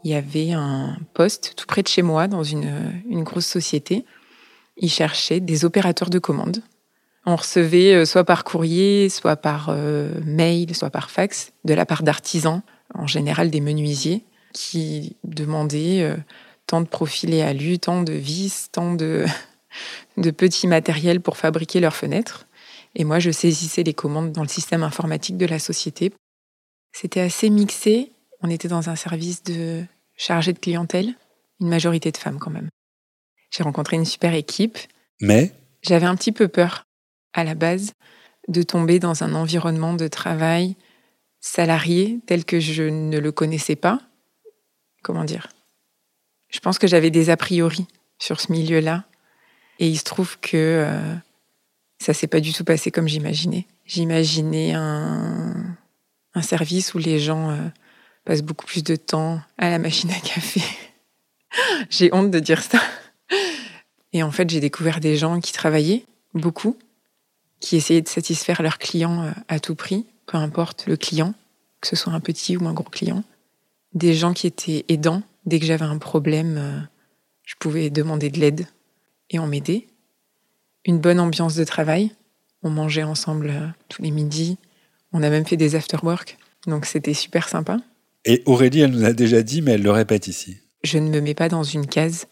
Il 0.07 0.11
y 0.11 0.15
avait 0.15 0.53
un 0.53 0.97
poste 1.15 1.55
tout 1.57 1.67
près 1.67 1.83
de 1.83 1.89
chez 1.89 2.03
moi, 2.03 2.29
dans 2.29 2.45
une, 2.45 3.03
une 3.11 3.25
grosse 3.25 3.47
société. 3.47 4.05
Ils 4.77 4.89
cherchaient 4.89 5.41
des 5.41 5.65
opérateurs 5.65 6.11
de 6.11 6.21
commandes. 6.21 6.63
On 7.25 7.35
recevait 7.35 7.93
euh, 7.93 8.05
soit 8.05 8.23
par 8.23 8.45
courrier, 8.45 9.09
soit 9.09 9.35
par 9.35 9.67
euh, 9.69 10.13
mail, 10.25 10.77
soit 10.77 10.91
par 10.91 11.11
fax, 11.11 11.51
de 11.65 11.75
la 11.75 11.85
part 11.87 12.05
d'artisans, 12.05 12.63
en 12.95 13.09
général 13.09 13.51
des 13.51 13.61
menuisiers 13.61 14.23
qui 14.53 15.17
demandaient 15.25 16.03
euh, 16.03 16.17
tant 16.69 16.81
de 16.81 16.87
profils 16.87 17.35
et 17.35 17.43
alus, 17.43 17.81
tant 17.81 18.05
de 18.05 18.13
vis, 18.13 18.69
tant 18.71 18.95
de, 18.95 19.27
de 20.19 20.31
petits 20.31 20.69
matériels 20.69 21.21
pour 21.21 21.37
fabriquer 21.37 21.81
leurs 21.81 21.97
fenêtres. 21.97 22.47
Et 22.95 23.03
moi, 23.03 23.19
je 23.19 23.33
saisissais 23.33 23.83
les 23.83 23.93
commandes 23.93 24.31
dans 24.31 24.43
le 24.43 24.49
système 24.49 24.85
informatique 24.85 25.37
de 25.37 25.47
la 25.47 25.59
société. 25.59 26.13
C'était 26.93 27.23
assez 27.23 27.51
mixé. 27.51 28.13
On 28.41 28.51
était 28.51 28.69
dans 28.69 28.89
un 28.89 28.95
service 28.95 29.43
de 29.43 29.85
chargé 30.17 30.53
de 30.53 30.59
clientèle, 30.59 31.15
une 31.61 31.69
majorité 31.69 32.11
de 32.11 32.17
femmes 32.17 32.39
quand 32.39 32.51
même. 32.51 32.69
J'ai 33.51 33.63
rencontré 33.63 33.97
une 33.97 34.05
super 34.05 34.35
équipe. 34.35 34.79
Mais? 35.21 35.53
J'avais 35.83 36.07
un 36.07 36.17
petit 36.17 36.33
peu 36.33 36.49
peur, 36.49 36.85
à 37.33 37.45
la 37.45 37.55
base, 37.55 37.93
de 38.49 38.63
tomber 38.63 38.99
dans 38.99 39.23
un 39.23 39.35
environnement 39.35 39.95
de 39.95 40.09
travail 40.09 40.77
salarié 41.41 42.19
tel 42.27 42.45
que 42.45 42.61
je 42.61 42.83
ne 42.83 43.19
le 43.19 43.33
connaissais 43.33 43.77
pas 43.77 44.01
comment 45.07 45.25
dire? 45.25 45.49
Je 46.49 46.59
pense 46.59 46.79
que 46.79 46.89
j'avais 46.89 47.11
des 47.11 47.31
a 47.31 47.37
priori 47.37 47.87
sur 48.19 48.41
ce 48.41 48.51
milieu-là. 48.51 49.05
Et 49.79 49.89
il 49.89 49.97
se 49.99 50.05
trouve 50.05 50.39
que 50.41 50.57
euh, 50.57 51.15
ça 52.01 52.13
s'est 52.13 52.27
pas 52.27 52.41
du 52.41 52.53
tout 52.53 52.65
passé 52.65 52.91
comme 52.91 53.07
j'imaginais. 53.07 53.67
J'imaginais 53.85 54.73
un, 54.75 55.77
un, 56.35 56.43
service 56.43 56.95
où 56.95 56.99
les 56.99 57.21
gens 57.21 57.51
euh, 57.51 57.69
passent 58.27 58.43
beaucoup 58.43 58.67
plus 58.67 58.85
de 58.85 58.97
temps 58.97 59.41
à 59.57 59.71
la 59.71 59.79
machine 59.79 60.11
à 60.11 60.21
café. 60.21 60.61
j'ai 61.91 62.13
honte 62.13 62.31
de 62.31 62.39
dire 62.39 62.63
ça. 62.63 62.81
Et 64.13 64.23
en 64.23 64.31
fait, 64.31 64.51
j'ai 64.51 64.61
découvert 64.61 65.01
des 65.01 65.17
gens 65.17 65.41
qui 65.41 65.53
travaillaient 65.53 66.05
beaucoup, 66.35 66.77
qui 67.61 67.77
essayaient 67.77 68.03
de 68.03 68.09
satisfaire 68.09 68.61
leurs 68.61 68.79
clients 68.79 69.23
euh, 69.23 69.31
à 69.49 69.61
tout 69.61 69.75
prix, 69.75 70.05
peu 70.27 70.37
importe 70.37 70.87
le 70.87 70.97
client, 70.97 71.35
que 71.81 71.89
ce 71.89 71.97
soit 71.97 72.13
un 72.13 72.21
petit 72.21 72.57
ou 72.59 72.67
un 72.67 72.75
gros 72.75 72.91
client 72.91 73.25
des 73.97 74.15
gens 74.15 74.35
qui 74.35 74.47
étaient 74.47 74.85
aidants. 74.89 75.23
Dès 75.47 75.59
que 75.59 75.67
j'avais 75.67 75.85
un 75.85 75.99
problème, 75.99 76.57
euh, 76.59 76.81
je 77.45 77.55
pouvais 77.59 77.91
demander 77.91 78.31
de 78.31 78.39
l'aide 78.39 78.67
et 79.31 79.39
on 79.39 79.47
m'aidait. 79.47 79.87
Une 80.85 80.99
bonne 80.99 81.19
ambiance 81.19 81.57
de 81.57 81.65
travail. 81.65 82.13
On 82.63 82.71
mangeait 82.71 83.03
ensemble 83.03 83.51
euh, 83.51 83.67
tous 83.89 84.03
les 84.03 84.11
midis. 84.11 84.59
On 85.13 85.23
a 85.23 85.31
même 85.31 85.47
fait 85.47 85.57
des 85.57 85.75
after-work. 85.75 86.37
Donc 86.67 86.85
c'était 86.85 87.15
super 87.15 87.49
sympa. 87.49 87.79
Et 88.29 88.43
Aurélie, 88.45 88.81
elle 88.81 88.91
nous 88.91 89.05
a 89.05 89.13
déjà 89.13 89.43
dit, 89.43 89.63
mais 89.63 89.73
elle 89.73 89.83
le 89.83 89.93
répète 89.93 90.27
ici. 90.27 90.59
Je 90.83 90.99
ne 90.99 91.09
me 91.09 91.21
mets 91.21 91.35
pas 91.35 91.49
dans 91.49 91.63
une 91.63 91.87
case. 91.87 92.27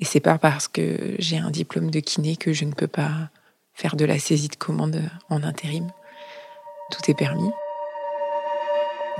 Et 0.00 0.04
c'est 0.04 0.20
pas 0.20 0.38
parce 0.38 0.68
que 0.68 1.14
j'ai 1.18 1.38
un 1.38 1.50
diplôme 1.50 1.90
de 1.90 2.00
kiné 2.00 2.36
que 2.36 2.52
je 2.52 2.64
ne 2.64 2.72
peux 2.72 2.88
pas 2.88 3.30
faire 3.72 3.94
de 3.96 4.04
la 4.04 4.18
saisie 4.18 4.48
de 4.48 4.56
commande 4.56 5.00
en 5.30 5.42
intérim. 5.42 5.88
Tout 6.90 7.10
est 7.10 7.14
permis. 7.14 7.50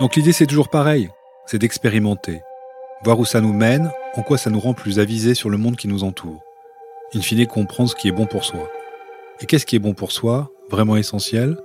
Donc 0.00 0.16
l'idée, 0.16 0.32
c'est 0.32 0.46
toujours 0.46 0.68
pareil. 0.68 1.08
C'est 1.46 1.58
d'expérimenter. 1.58 2.42
Voir 3.04 3.18
où 3.20 3.24
ça 3.24 3.40
nous 3.40 3.52
mène, 3.52 3.90
en 4.16 4.22
quoi 4.22 4.36
ça 4.36 4.50
nous 4.50 4.60
rend 4.60 4.74
plus 4.74 4.98
avisés 4.98 5.34
sur 5.34 5.48
le 5.48 5.58
monde 5.58 5.76
qui 5.76 5.86
nous 5.88 6.02
entoure. 6.02 6.42
In 7.14 7.20
fine, 7.20 7.46
comprendre 7.46 7.88
ce 7.88 7.94
qui 7.94 8.08
est 8.08 8.12
bon 8.12 8.26
pour 8.26 8.44
soi. 8.44 8.68
Et 9.40 9.46
qu'est-ce 9.46 9.64
qui 9.64 9.76
est 9.76 9.80
bon 9.80 9.94
pour 9.94 10.10
soi? 10.10 10.50
Vraiment 10.70 10.96
essentiel? 10.96 11.56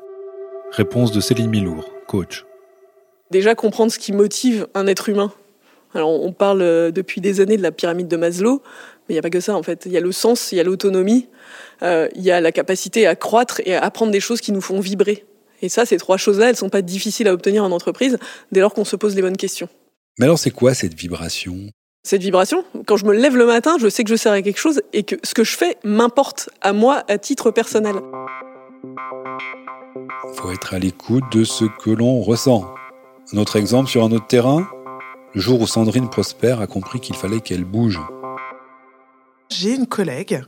Réponse 0.72 1.12
de 1.12 1.20
Céline 1.20 1.50
Milour, 1.50 1.90
coach. 2.08 2.46
Déjà 3.32 3.56
comprendre 3.56 3.92
ce 3.92 3.98
qui 3.98 4.12
motive 4.12 4.68
un 4.74 4.88
être 4.88 5.08
humain. 5.08 5.32
Alors 5.94 6.10
on 6.10 6.34
parle 6.34 6.62
euh, 6.62 6.92
depuis 6.92 7.22
des 7.22 7.40
années 7.40 7.58
de 7.58 7.62
la 7.62 7.72
pyramide 7.72 8.08
de 8.08 8.18
Maslow, 8.18 8.62
mais 9.08 9.14
il 9.14 9.14
n'y 9.14 9.20
a 9.20 9.22
pas 9.22 9.30
que 9.30 9.40
ça 9.40 9.56
en 9.56 9.64
fait. 9.64 9.84
Il 9.86 9.92
y 9.94 9.98
a 9.98 10.02
le 10.02 10.12
sens, 10.12 10.52
il 10.52 10.58
y 10.58 10.60
a 10.60 10.64
l'autonomie, 10.64 11.28
euh, 11.82 12.08
il 12.16 12.24
y 12.24 12.32
a 12.32 12.42
la 12.42 12.52
capacité 12.52 13.08
à 13.08 13.16
croître 13.16 13.62
et 13.66 13.76
à 13.76 13.84
apprendre 13.84 14.12
des 14.12 14.20
choses 14.20 14.42
qui 14.42 14.52
nous 14.52 14.62
font 14.62 14.80
vibrer. 14.80 15.26
Et 15.62 15.70
ça, 15.70 15.86
ces 15.86 15.98
trois 15.98 16.18
choses-là, 16.18 16.50
elles 16.50 16.58
sont 16.58 16.70
pas 16.70 16.82
difficiles 16.82 17.28
à 17.28 17.34
obtenir 17.34 17.64
en 17.64 17.72
entreprise 17.72 18.18
dès 18.52 18.60
lors 18.60 18.74
qu'on 18.74 18.86
se 18.86 18.96
pose 18.96 19.16
les 19.16 19.22
bonnes 19.22 19.38
questions. 19.38 19.70
Mais 20.20 20.26
alors 20.26 20.40
c'est 20.40 20.52
quoi 20.52 20.74
cette 20.74 20.94
vibration? 20.94 21.56
Cette 22.04 22.22
vibration, 22.22 22.66
quand 22.86 22.98
je 22.98 23.06
me 23.06 23.14
lève 23.14 23.38
le 23.38 23.46
matin, 23.46 23.78
je 23.80 23.88
sais 23.88 24.04
que 24.04 24.10
je 24.10 24.16
sers 24.16 24.32
à 24.32 24.42
quelque 24.42 24.60
chose 24.60 24.82
et 24.92 25.04
que 25.04 25.16
ce 25.24 25.34
que 25.34 25.44
je 25.44 25.56
fais 25.56 25.78
m'importe 25.84 26.50
à 26.62 26.74
moi 26.74 27.04
à 27.08 27.18
titre 27.18 27.52
personnel. 27.52 27.96
Faut 30.34 30.52
être 30.52 30.74
à 30.74 30.80
l'écoute 30.80 31.24
de 31.32 31.44
ce 31.44 31.66
que 31.84 31.92
l'on 31.92 32.22
ressent. 32.22 32.74
Un 33.34 33.38
autre 33.38 33.56
exemple 33.56 33.90
sur 33.90 34.04
un 34.04 34.12
autre 34.12 34.28
terrain, 34.28 34.68
le 35.34 35.40
jour 35.40 35.62
où 35.62 35.68
Sandrine 35.68 36.10
Prosper 36.10 36.58
a 36.60 36.68
compris 36.68 37.00
qu'il 37.00 37.16
fallait 37.16 37.40
qu'elle 37.40 37.64
bouge. 37.64 38.00
J'ai 39.50 39.74
une 39.74 39.88
collègue, 39.88 40.44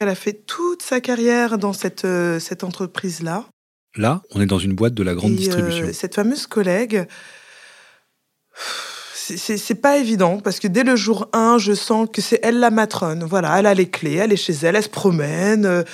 elle 0.00 0.08
a 0.08 0.16
fait 0.16 0.32
toute 0.32 0.82
sa 0.82 1.00
carrière 1.00 1.56
dans 1.56 1.72
cette, 1.72 2.04
euh, 2.04 2.40
cette 2.40 2.64
entreprise-là. 2.64 3.44
Là, 3.96 4.22
on 4.32 4.40
est 4.40 4.46
dans 4.46 4.58
une 4.58 4.72
boîte 4.72 4.94
de 4.94 5.04
la 5.04 5.14
grande 5.14 5.32
Et, 5.32 5.34
euh, 5.34 5.38
distribution. 5.38 5.86
cette 5.92 6.16
fameuse 6.16 6.48
collègue, 6.48 7.06
c'est 9.14 9.80
pas 9.80 9.98
évident 9.98 10.40
parce 10.40 10.58
que 10.58 10.66
dès 10.66 10.82
le 10.82 10.96
jour 10.96 11.28
1, 11.32 11.58
je 11.58 11.74
sens 11.74 12.08
que 12.12 12.20
c'est 12.20 12.40
elle 12.42 12.58
la 12.58 12.70
matrone. 12.70 13.22
Voilà, 13.22 13.56
elle 13.58 13.66
a 13.66 13.74
les 13.74 13.88
clés, 13.88 14.14
elle 14.14 14.32
est 14.32 14.36
chez 14.36 14.54
elle, 14.62 14.74
elle 14.74 14.82
se 14.82 14.88
promène, 14.88 15.64
euh, 15.64 15.84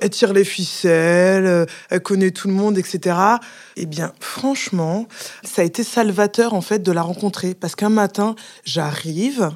elle 0.00 0.10
tire 0.10 0.32
les 0.32 0.44
ficelles, 0.44 1.46
euh, 1.46 1.66
elle 1.90 2.00
connaît 2.00 2.30
tout 2.30 2.48
le 2.48 2.54
monde, 2.54 2.78
etc. 2.78 3.16
Eh 3.76 3.86
bien, 3.86 4.12
franchement, 4.20 5.06
ça 5.44 5.62
a 5.62 5.64
été 5.64 5.84
salvateur 5.84 6.54
en 6.54 6.60
fait 6.60 6.80
de 6.82 6.92
la 6.92 7.02
rencontrer 7.02 7.54
parce 7.54 7.74
qu'un 7.76 7.88
matin, 7.90 8.34
j'arrive. 8.64 9.50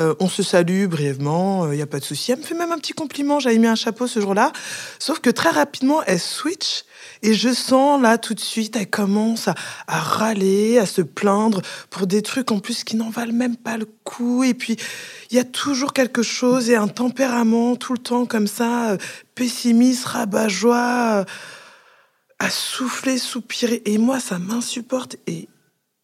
euh, 0.00 0.14
on 0.18 0.28
se 0.28 0.42
salue 0.42 0.86
brièvement, 0.86 1.70
il 1.70 1.76
n'y 1.76 1.82
a 1.82 1.86
pas 1.86 2.00
de 2.00 2.04
souci. 2.04 2.32
Elle 2.32 2.38
me 2.38 2.44
fait 2.44 2.54
même 2.54 2.72
un 2.72 2.78
petit 2.78 2.94
compliment, 2.94 3.38
j'avais 3.38 3.58
mis 3.58 3.68
un 3.68 3.76
chapeau 3.76 4.06
ce 4.06 4.20
jour-là. 4.20 4.52
Sauf 4.98 5.20
que 5.20 5.30
très 5.30 5.50
rapidement, 5.50 6.02
elle 6.06 6.20
switch 6.20 6.84
et 7.24 7.32
je 7.32 7.54
sens 7.54 8.02
là 8.02 8.18
tout 8.18 8.34
de 8.34 8.40
suite, 8.40 8.76
elle 8.76 8.90
commence 8.90 9.48
à, 9.48 9.54
râler, 9.98 10.76
à 10.76 10.84
se 10.84 11.00
plaindre 11.00 11.62
pour 11.88 12.06
des 12.06 12.20
trucs 12.20 12.52
en 12.52 12.58
plus 12.58 12.84
qui 12.84 12.96
n'en 12.96 13.08
valent 13.08 13.32
même 13.32 13.56
pas 13.56 13.78
le 13.78 13.86
coup. 14.04 14.44
Et 14.44 14.52
puis, 14.52 14.76
il 15.30 15.36
y 15.38 15.40
a 15.40 15.44
toujours 15.44 15.94
quelque 15.94 16.22
chose 16.22 16.68
et 16.68 16.76
un 16.76 16.86
tempérament 16.86 17.76
tout 17.76 17.94
le 17.94 17.98
temps 17.98 18.26
comme 18.26 18.46
ça, 18.46 18.90
euh, 18.90 18.98
pessimiste, 19.34 20.04
rabat-joie, 20.04 21.20
euh, 21.20 21.24
à 22.38 22.50
souffler, 22.50 23.16
soupirer. 23.16 23.80
Et 23.86 23.96
moi, 23.96 24.20
ça 24.20 24.38
m'insupporte. 24.38 25.16
Et 25.26 25.48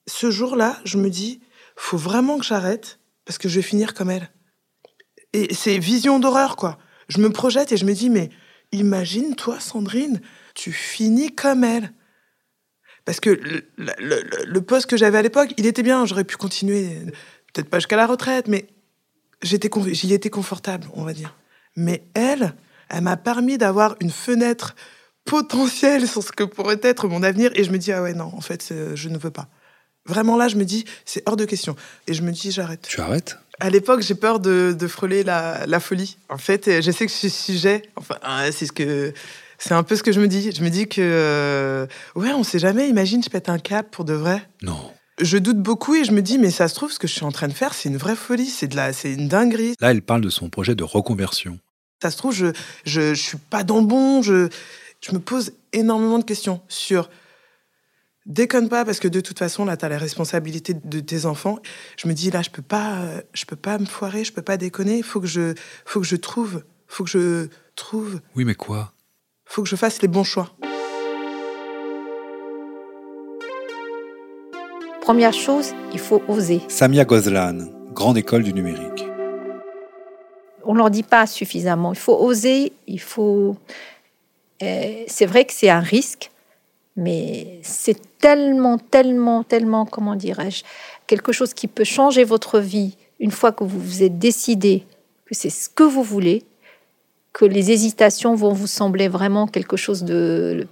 ce 0.07 0.31
jour-là, 0.31 0.81
je 0.87 0.97
me 0.97 1.11
dis, 1.11 1.43
faut 1.77 1.99
vraiment 1.99 2.39
que 2.39 2.47
j'arrête 2.47 2.99
parce 3.27 3.37
que 3.37 3.51
je 3.51 3.57
vais 3.57 3.63
finir 3.63 3.93
comme 3.93 4.09
elle. 4.09 4.31
Et 5.35 5.53
c'est 5.53 5.77
vision 5.77 6.19
d'horreur, 6.19 6.57
quoi. 6.57 6.79
Je 7.09 7.19
me 7.19 7.29
projette 7.29 7.73
et 7.73 7.77
je 7.77 7.85
me 7.85 7.93
dis, 7.93 8.09
mais 8.09 8.31
imagine, 8.73 9.35
toi, 9.35 9.61
Sandrine, 9.61 10.23
tu 10.63 10.73
finis 10.73 11.35
comme 11.35 11.65
elle. 11.65 11.93
Parce 13.07 13.19
que 13.21 13.31
le, 13.31 13.63
le- 13.79 13.95
le- 13.99 14.45
le 14.47 14.61
poste 14.61 14.87
que 14.87 14.97
j'avais 14.97 15.17
à 15.19 15.23
l'époque, 15.23 15.51
il 15.57 15.67
était 15.67 15.83
bien, 15.83 16.05
j'aurais 16.05 16.25
pu 16.25 16.37
continuer, 16.37 16.99
peut-être 17.53 17.69
pas 17.71 17.79
jusqu'à 17.79 17.97
la 17.97 18.07
retraite, 18.07 18.47
mais 18.47 18.67
j'étais, 19.43 19.71
j'y 19.93 20.13
étais 20.13 20.29
confortable, 20.31 20.87
on 20.95 21.05
va 21.05 21.13
dire. 21.15 21.35
Mais 21.77 22.05
elle, 22.15 22.55
elle 22.91 23.03
m'a 23.03 23.17
permis 23.17 23.57
d'avoir 23.57 23.97
une 24.01 24.11
fenêtre 24.11 24.75
potentielle 25.25 26.07
sur 26.07 26.23
ce 26.23 26.33
que 26.33 26.45
pourrait 26.45 26.81
être 26.83 27.09
mon 27.09 27.23
avenir, 27.23 27.51
et 27.55 27.65
je 27.65 27.71
me 27.71 27.79
dis, 27.79 27.91
ah 27.93 28.03
ouais, 28.03 28.13
non, 28.15 28.31
en 28.35 28.41
fait, 28.43 28.63
c'est- 28.63 28.97
je 28.97 29.09
ne 29.09 29.17
veux 29.19 29.31
pas. 29.31 29.49
Vraiment 30.07 30.37
là, 30.37 30.49
je 30.49 30.57
me 30.57 30.65
dis, 30.65 30.85
c'est 31.05 31.23
hors 31.27 31.37
de 31.37 31.45
question. 31.45 31.77
Et 32.07 32.15
je 32.15 32.23
me 32.23 32.33
dis, 32.33 32.51
j'arrête. 32.53 32.83
Tu 32.89 33.01
arrêtes? 33.01 33.39
À 33.61 33.69
l'époque, 33.71 34.01
j'ai 34.03 34.15
peur 34.15 34.41
de, 34.41 34.75
de 34.79 34.87
frôler 34.89 35.23
la, 35.23 35.67
la 35.67 35.79
folie. 35.81 36.17
En 36.31 36.39
fait, 36.39 36.69
euh, 36.69 36.81
je 36.83 36.91
sais 36.91 37.05
que 37.07 37.13
je 37.13 37.17
suis 37.17 37.31
sujet. 37.31 37.83
Enfin, 37.97 38.17
hein, 38.23 38.51
c'est 38.53 38.67
ce 38.67 38.73
que. 38.73 39.13
C'est 39.63 39.75
un 39.75 39.83
peu 39.83 39.95
ce 39.95 40.03
que 40.03 40.11
je 40.11 40.21
me 40.21 40.27
dis. 40.27 40.51
Je 40.53 40.63
me 40.65 40.71
dis 40.71 40.89
que. 40.89 41.01
euh, 41.01 41.87
ouais, 42.17 42.33
on 42.33 42.43
sait 42.43 42.59
jamais. 42.59 42.89
Imagine, 42.89 43.23
je 43.23 43.29
pète 43.29 43.49
un 43.49 43.59
cap 43.59 43.91
pour 43.91 44.05
de 44.05 44.15
vrai. 44.15 44.43
Non. 44.63 44.91
Je 45.21 45.37
doute 45.37 45.59
beaucoup 45.59 45.95
et 45.95 46.05
je 46.05 46.13
me 46.13 46.23
dis, 46.23 46.39
mais 46.39 46.51
ça 46.51 46.67
se 46.67 46.75
trouve, 46.75 46.91
ce 46.91 46.99
que 46.99 47.07
je 47.07 47.13
suis 47.13 47.25
en 47.27 47.31
train 47.31 47.47
de 47.47 47.53
faire, 47.53 47.75
c'est 47.75 47.91
une 47.91 47.99
vraie 47.99 48.17
folie. 48.17 48.47
C'est 48.47 48.69
de 48.69 48.77
la, 48.77 48.93
c'est 48.95 49.13
une 49.13 49.29
dinguerie. 49.29 49.75
Là, 49.79 49.91
elle 49.91 50.01
parle 50.03 50.23
de 50.23 50.31
son 50.31 50.49
projet 50.49 50.75
de 50.75 50.83
reconversion. 50.83 51.59
Ça 52.03 52.11
se 52.11 52.17
trouve, 52.17 52.35
je, 52.35 52.47
je, 52.87 53.13
je 53.15 53.21
suis 53.21 53.37
pas 53.37 53.63
dans 53.63 53.81
le 53.81 53.87
bon. 53.87 54.23
Je, 54.23 54.49
je 55.03 55.13
me 55.13 55.19
pose 55.19 55.53
énormément 55.75 56.19
de 56.19 56.25
questions 56.25 56.63
sur. 56.69 57.11
Déconne 58.27 58.69
pas 58.69 58.85
parce 58.85 59.01
que 59.01 59.09
de 59.09 59.21
toute 59.21 59.39
façon 59.39 59.65
là 59.65 59.77
tu 59.79 59.85
as 59.85 59.89
la 59.89 59.97
responsabilité 59.99 60.75
de 60.75 61.01
tes 61.01 61.25
enfants. 61.25 61.59
Je 61.97 62.07
me 62.07 62.13
dis 62.13 62.31
là 62.31 62.43
je 62.43 62.51
peux 62.51 62.63
pas 62.63 62.99
je 63.33 63.45
peux 63.47 63.57
pas 63.57 63.79
me 63.79 63.87
foirer, 63.87 64.25
je 64.25 64.33
peux 64.33 64.43
pas 64.43 64.59
déconner, 64.59 64.99
il 64.99 65.03
faut 65.03 65.21
que 65.21 65.27
je 65.27 65.55
faut 65.87 66.01
que 66.01 66.07
je 66.07 66.17
trouve, 66.17 66.63
faut 66.87 67.03
que 67.05 67.11
je 67.11 67.49
trouve, 67.77 68.21
Oui, 68.37 68.45
mais 68.45 68.55
quoi? 68.55 68.93
Faut 69.51 69.65
que 69.65 69.69
je 69.69 69.75
fasse 69.75 70.01
les 70.01 70.07
bons 70.07 70.23
choix. 70.23 70.49
Première 75.01 75.33
chose, 75.33 75.73
il 75.93 75.99
faut 75.99 76.23
oser. 76.29 76.61
Samia 76.69 77.05
Gozlan, 77.05 77.59
grande 77.93 78.17
école 78.17 78.45
du 78.45 78.55
numérique. 78.55 79.05
on 80.65 80.75
ne 80.75 80.79
leur 80.79 80.91
dit 80.91 81.03
pas 81.03 81.27
suffisamment. 81.27 81.93
Il 81.93 81.99
faut 81.99 82.17
oser, 82.17 82.73
il 82.87 83.01
faut. 83.01 83.57
euh, 84.63 85.05
c'est 85.09 85.27
vrai 85.27 85.45
que 85.45 85.53
c'est 85.53 85.71
un 85.71 85.81
risque, 85.81 86.31
mais 86.95 87.59
c'est 87.63 88.19
tellement, 88.19 88.79
tellement, 88.79 89.43
tellement, 89.43 89.85
comment 89.85 90.15
dirais-je, 90.15 90.63
quelque 91.09 91.33
chose 91.33 91.55
qui 91.55 91.67
peut 91.67 91.83
changer 91.83 92.23
votre 92.23 92.61
vie 92.61 92.97
une 93.19 93.33
fois 93.33 93.51
que 93.51 93.65
vous 93.65 93.81
vous 93.81 94.05
êtes 94.05 94.19
décidé 94.19 94.85
que 95.27 95.35
c'est 95.35 95.51
ce 95.51 95.69
que 95.69 95.83
vous 95.83 96.05
voulez, 96.05 96.45
que 97.33 97.45
les 97.45 97.71
hésitations 97.71 98.35
vont 98.35 98.53
vous 98.53 98.67
sembler 98.67 99.09
vraiment 99.09 99.47
quelque 99.47 99.77
chose 99.77 100.03
de, 100.03 100.67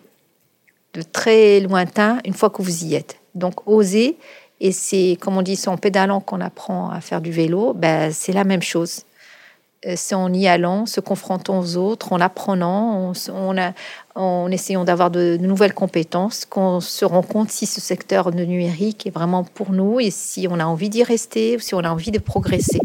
très 1.13 1.61
lointain 1.61 2.19
une 2.25 2.35
fois 2.35 2.51
que 2.51 2.63
vous 2.63 2.85
y 2.85 2.95
êtes. 2.95 3.21
Donc, 3.35 3.69
oser, 3.69 4.19
et 4.61 4.73
c'est, 4.73 5.17
comme 5.21 5.37
on 5.37 5.43
dit, 5.43 5.57
c'est 5.57 5.69
en 5.69 5.77
pédalant 5.77 6.21
qu'on 6.21 6.41
apprend 6.41 6.91
à 6.91 7.01
faire 7.01 7.21
du 7.21 7.31
vélo, 7.31 7.75
ben, 7.75 8.13
c'est 8.13 8.33
la 8.33 8.45
même 8.45 8.63
chose. 8.63 9.05
Euh, 9.87 9.95
C'est 9.97 10.17
en 10.17 10.33
y 10.33 10.49
allant, 10.49 10.87
se 10.87 11.01
confrontant 11.01 11.61
aux 11.61 11.77
autres, 11.77 12.13
en 12.13 12.21
apprenant, 12.21 13.13
en, 13.13 13.73
en 14.17 14.51
essayant 14.51 14.85
d'avoir 14.85 15.13
de, 15.13 15.37
de 15.41 15.47
nouvelles 15.47 15.75
compétences, 15.75 16.45
qu'on 16.45 16.81
se 16.81 17.05
rend 17.05 17.23
compte 17.23 17.51
si 17.51 17.67
ce 17.67 17.81
secteur 17.81 18.33
de 18.33 18.45
numérique 18.45 19.07
est 19.07 19.11
vraiment 19.11 19.45
pour 19.45 19.71
nous 19.71 20.01
et 20.01 20.11
si 20.11 20.49
on 20.51 20.59
a 20.59 20.65
envie 20.65 20.89
d'y 20.89 21.05
rester 21.05 21.57
ou 21.57 21.61
si 21.61 21.75
on 21.77 21.85
a 21.85 21.91
envie 21.91 22.11
de 22.11 22.19
progresser. 22.19 22.81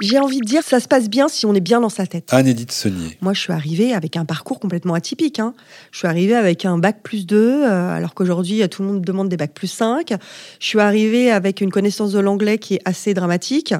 J'ai 0.00 0.18
envie 0.20 0.38
de 0.38 0.44
dire, 0.44 0.62
ça 0.62 0.78
se 0.78 0.86
passe 0.86 1.08
bien 1.10 1.28
si 1.28 1.44
on 1.44 1.54
est 1.54 1.60
bien 1.60 1.80
dans 1.80 1.88
sa 1.88 2.06
tête. 2.06 2.32
Anne-Édith 2.32 2.70
Saunier. 2.70 3.18
Moi, 3.20 3.32
je 3.32 3.40
suis 3.40 3.52
arrivée 3.52 3.94
avec 3.94 4.16
un 4.16 4.24
parcours 4.24 4.60
complètement 4.60 4.94
atypique. 4.94 5.40
hein. 5.40 5.54
Je 5.90 5.98
suis 5.98 6.06
arrivée 6.06 6.36
avec 6.36 6.64
un 6.64 6.78
bac 6.78 6.98
plus 7.02 7.26
2, 7.26 7.36
euh, 7.36 7.96
alors 7.96 8.14
qu'aujourd'hui, 8.14 8.66
tout 8.68 8.82
le 8.82 8.88
monde 8.88 9.02
demande 9.02 9.28
des 9.28 9.36
bacs 9.36 9.54
plus 9.54 9.66
5. 9.66 10.14
Je 10.60 10.66
suis 10.66 10.78
arrivée 10.78 11.32
avec 11.32 11.60
une 11.60 11.70
connaissance 11.72 12.12
de 12.12 12.20
l'anglais 12.20 12.58
qui 12.58 12.74
est 12.74 12.82
assez 12.84 13.12
dramatique. 13.12 13.74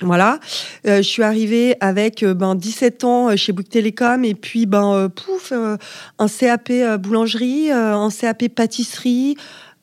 Voilà. 0.00 0.40
Euh, 0.88 0.96
je 0.96 1.08
suis 1.08 1.22
arrivée 1.22 1.76
avec 1.78 2.24
euh, 2.24 2.34
ben, 2.34 2.56
17 2.56 3.04
ans 3.04 3.30
euh, 3.30 3.36
chez 3.36 3.52
Bouygues 3.52 3.68
Télécom 3.68 4.24
et 4.24 4.34
puis 4.34 4.66
ben, 4.66 4.92
euh, 4.92 5.08
pouf, 5.08 5.52
euh, 5.52 5.76
un 6.18 6.26
CAP 6.26 6.70
euh, 6.70 6.98
boulangerie, 6.98 7.70
euh, 7.70 7.94
un 7.94 8.10
CAP 8.10 8.48
pâtisserie. 8.48 9.36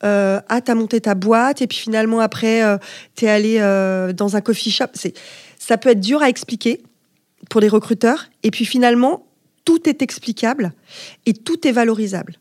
Euh, 0.04 0.40
ah, 0.48 0.60
t'as 0.60 0.74
monté 0.74 1.00
ta 1.00 1.14
boîte 1.14 1.62
et 1.62 1.66
puis 1.66 1.78
finalement 1.78 2.20
après, 2.20 2.64
euh, 2.64 2.76
t'es 3.14 3.28
allé 3.28 3.58
euh, 3.60 4.12
dans 4.12 4.36
un 4.36 4.40
coffee 4.40 4.70
shop. 4.70 4.86
C'est, 4.94 5.14
ça 5.58 5.78
peut 5.78 5.90
être 5.90 6.00
dur 6.00 6.22
à 6.22 6.28
expliquer 6.28 6.82
pour 7.50 7.60
les 7.60 7.68
recruteurs. 7.68 8.26
Et 8.42 8.50
puis 8.50 8.64
finalement, 8.64 9.26
tout 9.64 9.88
est 9.88 10.02
explicable 10.02 10.72
et 11.26 11.34
tout 11.34 11.66
est 11.66 11.72
valorisable. 11.72 12.36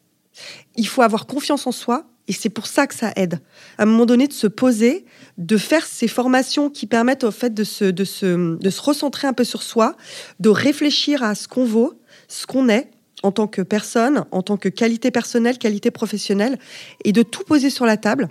Il 0.76 0.88
faut 0.88 1.02
avoir 1.02 1.28
confiance 1.28 1.68
en 1.68 1.72
soi 1.72 2.06
et 2.28 2.34
c'est 2.34 2.50
pour 2.50 2.66
ça 2.66 2.88
que 2.88 2.96
ça 2.96 3.12
aide. 3.16 3.40
À 3.78 3.84
un 3.84 3.86
moment 3.86 4.06
donné, 4.06 4.28
de 4.28 4.34
se 4.34 4.48
poser, 4.48 5.06
de 5.38 5.58
faire 5.58 5.86
ces 5.86 6.08
formations 6.08 6.70
qui 6.70 6.88
permettent 6.88 7.24
au 7.24 7.32
fait 7.32 7.54
de 7.54 7.64
se, 7.64 7.86
de 7.86 8.04
se, 8.06 8.58
de 8.58 8.70
se 8.70 8.82
recentrer 8.82 9.28
un 9.28 9.34
peu 9.34 9.44
sur 9.44 9.62
soi, 9.62 9.96
de 10.40 10.50
réfléchir 10.50 11.24
à 11.24 11.36
ce 11.36 11.48
qu'on 11.48 11.66
vaut, 11.66 12.00
ce 12.28 12.48
qu'on 12.48 12.70
est, 12.70 12.90
en 13.24 13.32
tant 13.32 13.48
que 13.48 13.62
personne, 13.62 14.26
en 14.32 14.42
tant 14.42 14.58
que 14.58 14.70
qualité 14.70 15.12
personnelle, 15.12 15.58
qualité 15.58 15.92
professionnelle, 15.92 16.58
et 17.04 17.12
de 17.12 17.24
tout 17.24 17.44
poser 17.44 17.70
sur 17.70 17.86
la 17.86 17.98
table. 17.98 18.30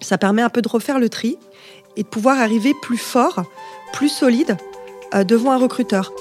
Ça 0.00 0.18
permet 0.18 0.42
un 0.42 0.50
peu 0.50 0.62
de 0.62 0.68
refaire 0.68 0.98
le 0.98 1.08
tri 1.08 1.38
et 1.96 2.02
de 2.02 2.08
pouvoir 2.08 2.38
arriver 2.40 2.72
plus 2.82 2.98
fort, 2.98 3.44
plus 3.92 4.08
solide 4.08 4.56
euh, 5.14 5.24
devant 5.24 5.52
un 5.52 5.58
recruteur. 5.58 6.12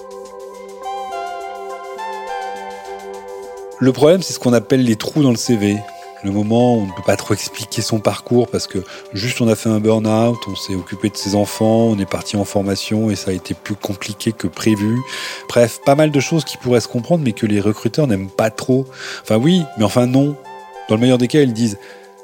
Le 3.79 3.91
problème, 3.91 4.21
c'est 4.21 4.33
ce 4.33 4.39
qu'on 4.39 4.53
appelle 4.53 4.83
les 4.83 4.95
trous 4.95 5.23
dans 5.23 5.31
le 5.31 5.37
CV. 5.37 5.77
Le 6.23 6.31
moment 6.31 6.75
où 6.75 6.81
on 6.81 6.85
ne 6.85 6.91
peut 6.91 7.03
pas 7.05 7.17
trop 7.17 7.33
expliquer 7.33 7.81
son 7.81 7.99
parcours 7.99 8.47
parce 8.47 8.67
que 8.67 8.79
juste 9.13 9.41
on 9.41 9.47
a 9.47 9.55
fait 9.55 9.69
un 9.69 9.79
burn-out, 9.79 10.39
on 10.47 10.55
s'est 10.55 10.75
occupé 10.75 11.09
de 11.09 11.17
ses 11.17 11.35
enfants, 11.35 11.89
on 11.89 11.99
est 11.99 12.09
parti 12.09 12.37
en 12.37 12.45
formation 12.45 13.11
et 13.11 13.15
ça 13.15 13.31
a 13.31 13.33
été 13.33 13.53
plus 13.53 13.75
compliqué 13.75 14.31
que 14.31 14.47
prévu. 14.47 15.01
Bref, 15.49 15.81
pas 15.85 15.95
mal 15.95 16.11
de 16.11 16.19
choses 16.19 16.45
qui 16.45 16.57
pourraient 16.57 16.79
se 16.79 16.87
comprendre 16.87 17.23
mais 17.23 17.33
que 17.33 17.45
les 17.45 17.59
recruteurs 17.59 18.07
n'aiment 18.07 18.29
pas 18.29 18.49
trop. 18.49 18.85
Enfin 19.21 19.37
oui, 19.37 19.63
mais 19.77 19.83
enfin 19.83 20.07
non. 20.07 20.35
Dans 20.89 20.95
le 20.95 21.01
meilleur 21.01 21.17
des 21.17 21.27
cas, 21.27 21.41
ils 21.41 21.53
disent 21.53 21.77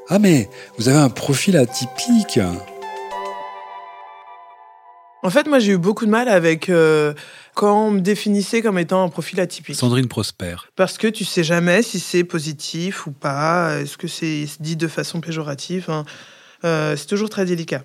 Ah 0.07 0.19
mais 0.19 0.49
vous 0.77 0.87
avez 0.87 0.97
un 0.97 1.09
profil 1.09 1.57
atypique. 1.57 2.39
En 5.21 5.29
fait, 5.29 5.47
moi, 5.47 5.59
j'ai 5.59 5.73
eu 5.73 5.77
beaucoup 5.77 6.05
de 6.05 6.11
mal 6.11 6.29
avec 6.29 6.69
euh, 6.69 7.13
quand 7.53 7.87
on 7.87 7.91
me 7.91 7.99
définissait 7.99 8.61
comme 8.61 8.77
étant 8.79 9.03
un 9.03 9.09
profil 9.09 9.39
atypique. 9.41 9.75
Sandrine 9.75 10.07
Prosper. 10.07 10.55
Parce 10.75 10.97
que 10.97 11.07
tu 11.07 11.25
sais 11.25 11.43
jamais 11.43 11.81
si 11.81 11.99
c'est 11.99 12.23
positif 12.23 13.05
ou 13.05 13.11
pas. 13.11 13.79
Est-ce 13.79 13.97
que 13.97 14.07
c'est 14.07 14.45
dit 14.61 14.77
de 14.77 14.87
façon 14.87 15.19
péjorative 15.19 15.89
hein. 15.89 16.05
euh, 16.63 16.95
C'est 16.95 17.07
toujours 17.07 17.29
très 17.29 17.45
délicat. 17.45 17.83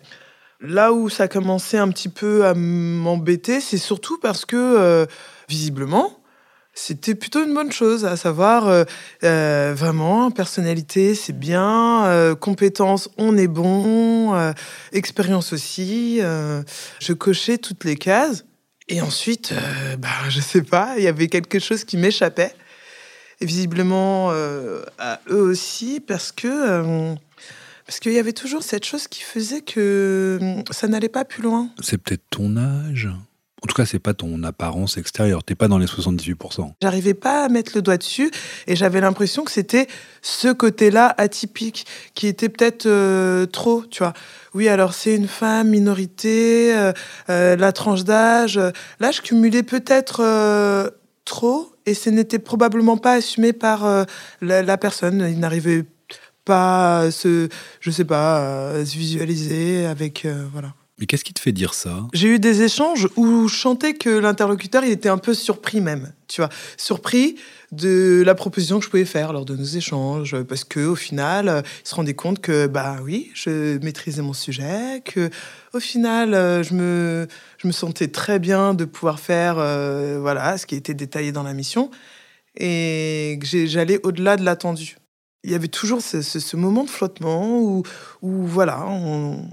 Là 0.61 0.93
où 0.93 1.09
ça 1.09 1.25
a 1.25 1.29
commencé 1.29 1.77
un 1.77 1.89
petit 1.89 2.09
peu 2.09 2.47
à 2.47 2.55
m'embêter, 2.55 3.61
c'est 3.61 3.79
surtout 3.79 4.19
parce 4.19 4.45
que, 4.45 4.57
euh, 4.57 5.07
visiblement, 5.49 6.21
c'était 6.75 7.15
plutôt 7.15 7.45
une 7.45 7.55
bonne 7.55 7.71
chose, 7.71 8.05
à 8.05 8.17
savoir 8.17 8.67
euh, 8.67 8.85
euh, 9.23 9.73
vraiment 9.77 10.31
personnalité, 10.33 11.15
c'est 11.15 11.33
bien, 11.33 12.05
euh, 12.07 12.35
compétences, 12.35 13.09
on 13.17 13.39
est 13.39 13.47
bon, 13.47 14.35
euh, 14.35 14.53
expérience 14.93 15.53
aussi. 15.53 16.19
je 16.21 17.13
cochais 17.13 17.59
toutes 17.59 17.85
les 17.85 17.97
cases 17.97 18.45
et 18.89 19.01
ensuite, 19.01 19.55
bah, 19.99 20.09
je 20.29 20.41
sais 20.41 20.63
pas, 20.63 20.95
il 20.99 21.05
y 21.05 21.09
avait 21.09 21.29
quelque 21.29 21.59
chose 21.59 21.85
qui 21.85 21.97
m'échappait 21.97 22.55
et 23.41 23.47
visiblement 23.47 24.31
à 24.31 25.21
eux 25.31 25.43
aussi 25.43 26.01
parce 26.01 26.33
que 26.33 27.15
parce 27.87 28.01
qu'il 28.01 28.13
y 28.13 28.19
avait 28.19 28.33
toujours 28.33 28.63
cette 28.63 28.85
chose 28.85 29.09
qui 29.09 29.23
faisait 29.23 29.61
que 29.61 30.63
ça 30.71 30.89
n'allait 30.89 31.09
pas 31.09 31.25
plus 31.25 31.43
loin. 31.43 31.69
C'est 31.83 31.99
peut-être 31.99 32.25
ton 32.31 32.57
âge. 32.57 33.09
En 33.65 33.67
tout 33.67 33.77
cas, 33.77 33.87
c'est 33.87 33.99
pas 33.99 34.13
ton 34.13 34.43
apparence 34.43 34.99
extérieure. 34.99 35.43
T'es 35.43 35.55
pas 35.55 35.69
dans 35.69 35.79
les 35.79 35.87
78%. 35.87 36.73
J'arrivais 36.83 37.15
pas 37.15 37.47
à 37.47 37.49
mettre 37.49 37.73
le 37.75 37.81
doigt 37.81 37.97
dessus 37.97 38.31
et 38.67 38.77
j'avais 38.77 39.01
l'impression 39.01 39.43
que 39.43 39.51
c'était 39.51 39.87
ce 40.21 40.53
côté-là 40.53 41.15
atypique 41.17 41.87
qui 42.13 42.27
était 42.27 42.51
peut-être 42.51 42.85
euh, 42.85 43.47
trop, 43.47 43.83
tu 43.91 44.01
vois. 44.01 44.13
Oui, 44.53 44.69
alors 44.69 44.93
c'est 44.93 45.17
une 45.17 45.29
femme 45.29 45.71
minorité, 45.71 46.77
euh, 46.77 46.93
euh, 47.31 47.57
la 47.57 47.73
tranche 47.73 48.05
d'âge. 48.05 48.61
Là, 49.01 49.11
je 49.11 49.23
cumulais 49.23 49.63
peut-être 49.63 50.93
trop 51.25 51.73
et 51.87 51.95
ce 51.95 52.11
n'était 52.11 52.39
probablement 52.39 52.99
pas 52.99 53.15
assumé 53.15 53.55
par 53.55 54.05
la, 54.43 54.77
personne. 54.77 55.27
Il 55.27 55.41
n'arrivait 55.41 55.87
pas 56.45 56.99
à 56.99 57.11
se, 57.11 57.49
je 57.81 57.91
sais 57.91 58.05
pas, 58.05 58.73
à 58.73 58.85
se 58.85 58.95
visualiser 58.99 59.87
avec, 59.87 60.27
voilà. 60.53 60.75
Mais 60.99 61.07
qu'est-ce 61.07 61.25
qui 61.25 61.35
te 61.35 61.41
fait 61.41 61.51
dire 61.51 61.75
ça? 61.75 62.07
J'ai 62.13 62.29
eu 62.29 62.39
des 62.39 62.63
échanges 62.63 63.09
où 63.17 63.49
je 63.49 63.57
sentais 63.57 63.95
que 63.95 64.11
l'interlocuteur, 64.11 64.85
il 64.85 64.93
était 64.93 65.09
un 65.09 65.19
peu 65.19 65.35
surpris 65.35 65.81
même, 65.81 66.13
tu 66.29 66.41
vois, 66.41 66.51
surpris 66.77 67.35
de 67.73 68.23
la 68.25 68.37
proposition 68.37 68.79
que 68.79 68.85
je 68.85 68.91
pouvais 68.91 69.05
faire 69.05 69.33
lors 69.33 69.45
de 69.45 69.57
nos 69.57 69.65
échanges, 69.65 70.41
parce 70.45 70.63
que 70.63 70.87
au 70.87 70.95
final, 70.95 71.65
il 71.85 71.89
se 71.89 71.97
rendait 71.97 72.15
compte 72.15 72.41
que 72.41 72.69
bah 72.69 72.99
oui, 73.03 73.33
je 73.35 73.79
maîtrisais 73.79 74.23
mon 74.23 74.35
sujet, 74.35 75.03
que 75.05 75.31
au 75.73 75.81
final, 75.81 76.31
je 76.63 76.75
me 76.75 77.27
je 77.59 77.67
me 77.67 77.73
sentais 77.73 78.09
très 78.09 78.39
bien 78.39 78.75
de 78.75 78.85
pouvoir 78.85 79.19
faire 79.19 79.57
euh, 79.59 80.19
voilà 80.21 80.59
ce 80.59 80.67
qui 80.67 80.77
était 80.77 80.95
détaillé 80.95 81.33
dans 81.33 81.43
la 81.43 81.55
mission 81.55 81.91
et 82.57 83.37
que 83.41 83.67
j'allais 83.67 83.99
au-delà 84.05 84.37
de 84.37 84.45
l'attendu. 84.45 84.97
Il 85.43 85.51
y 85.51 85.55
avait 85.55 85.69
toujours 85.69 86.01
ce 86.01 86.57
moment 86.57 86.85
de 86.85 86.91
flottement 86.91 87.61
où, 87.61 87.83
où 88.23 88.47
voilà, 88.47 88.87
on 88.87 89.49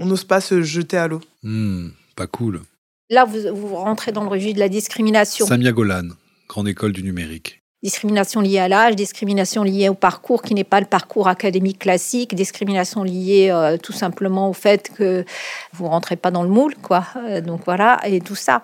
on 0.00 0.06
n'ose 0.06 0.24
pas 0.24 0.40
se 0.40 0.62
jeter 0.62 0.96
à 0.96 1.06
l'eau. 1.08 1.20
Hmm, 1.42 1.88
Pas 2.16 2.26
cool. 2.26 2.62
Là, 3.10 3.24
vous, 3.24 3.38
vous 3.54 3.74
rentrez 3.76 4.12
dans 4.12 4.22
le 4.22 4.28
registre 4.30 4.54
de 4.56 4.60
la 4.60 4.68
discrimination. 4.68 5.46
Samia 5.46 5.72
Golan, 5.72 6.08
grande 6.48 6.68
école 6.68 6.92
du 6.92 7.02
numérique. 7.02 7.56
Discrimination 7.82 8.42
liée 8.42 8.58
à 8.58 8.68
l'âge, 8.68 8.94
discrimination 8.94 9.62
liée 9.62 9.88
au 9.88 9.94
parcours 9.94 10.42
qui 10.42 10.54
n'est 10.54 10.64
pas 10.64 10.80
le 10.80 10.86
parcours 10.86 11.28
académique 11.28 11.78
classique, 11.78 12.34
discrimination 12.34 13.02
liée 13.02 13.48
euh, 13.50 13.78
tout 13.78 13.94
simplement 13.94 14.50
au 14.50 14.52
fait 14.52 14.90
que 14.94 15.24
vous 15.72 15.86
rentrez 15.88 16.16
pas 16.16 16.30
dans 16.30 16.42
le 16.42 16.50
moule, 16.50 16.74
quoi. 16.76 17.06
Euh, 17.16 17.40
donc 17.40 17.62
voilà, 17.64 17.98
et 18.04 18.20
tout 18.20 18.34
ça. 18.34 18.60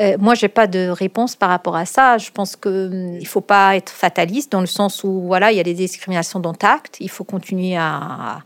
Euh, 0.00 0.16
moi, 0.18 0.34
j'ai 0.34 0.48
pas 0.48 0.66
de 0.66 0.88
réponse 0.88 1.36
par 1.36 1.50
rapport 1.50 1.76
à 1.76 1.86
ça. 1.86 2.18
Je 2.18 2.30
pense 2.32 2.56
que 2.56 2.88
hum, 2.88 3.16
il 3.20 3.26
faut 3.28 3.40
pas 3.40 3.76
être 3.76 3.90
fataliste 3.92 4.50
dans 4.50 4.60
le 4.60 4.66
sens 4.66 5.04
où 5.04 5.22
voilà, 5.22 5.52
il 5.52 5.56
y 5.56 5.60
a 5.60 5.64
des 5.64 5.74
discriminations 5.74 6.40
dont 6.40 6.56
acte. 6.60 6.96
Il 6.98 7.10
faut 7.10 7.24
continuer 7.24 7.76
à, 7.76 8.40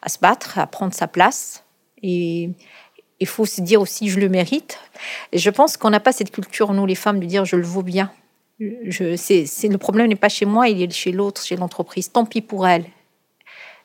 à 0.00 0.08
se 0.08 0.20
battre, 0.20 0.60
à 0.60 0.68
prendre 0.68 0.94
sa 0.94 1.08
place. 1.08 1.64
Et 2.02 2.50
il 3.20 3.26
faut 3.26 3.46
se 3.46 3.60
dire 3.60 3.80
aussi 3.80 4.08
je 4.08 4.20
le 4.20 4.28
mérite. 4.28 4.78
Et 5.32 5.38
je 5.38 5.50
pense 5.50 5.76
qu'on 5.76 5.90
n'a 5.90 6.00
pas 6.00 6.12
cette 6.12 6.30
culture 6.30 6.72
nous 6.72 6.86
les 6.86 6.94
femmes 6.94 7.20
de 7.20 7.26
dire 7.26 7.44
je 7.44 7.56
le 7.56 7.64
vaux 7.64 7.82
bien. 7.82 8.10
Je, 8.58 9.68
le 9.68 9.76
problème 9.76 10.08
n'est 10.08 10.16
pas 10.16 10.28
chez 10.30 10.46
moi, 10.46 10.68
il 10.68 10.80
est 10.82 10.90
chez 10.90 11.12
l'autre, 11.12 11.42
chez 11.44 11.56
l'entreprise. 11.56 12.10
Tant 12.10 12.24
pis 12.24 12.40
pour 12.40 12.66
elle. 12.66 12.84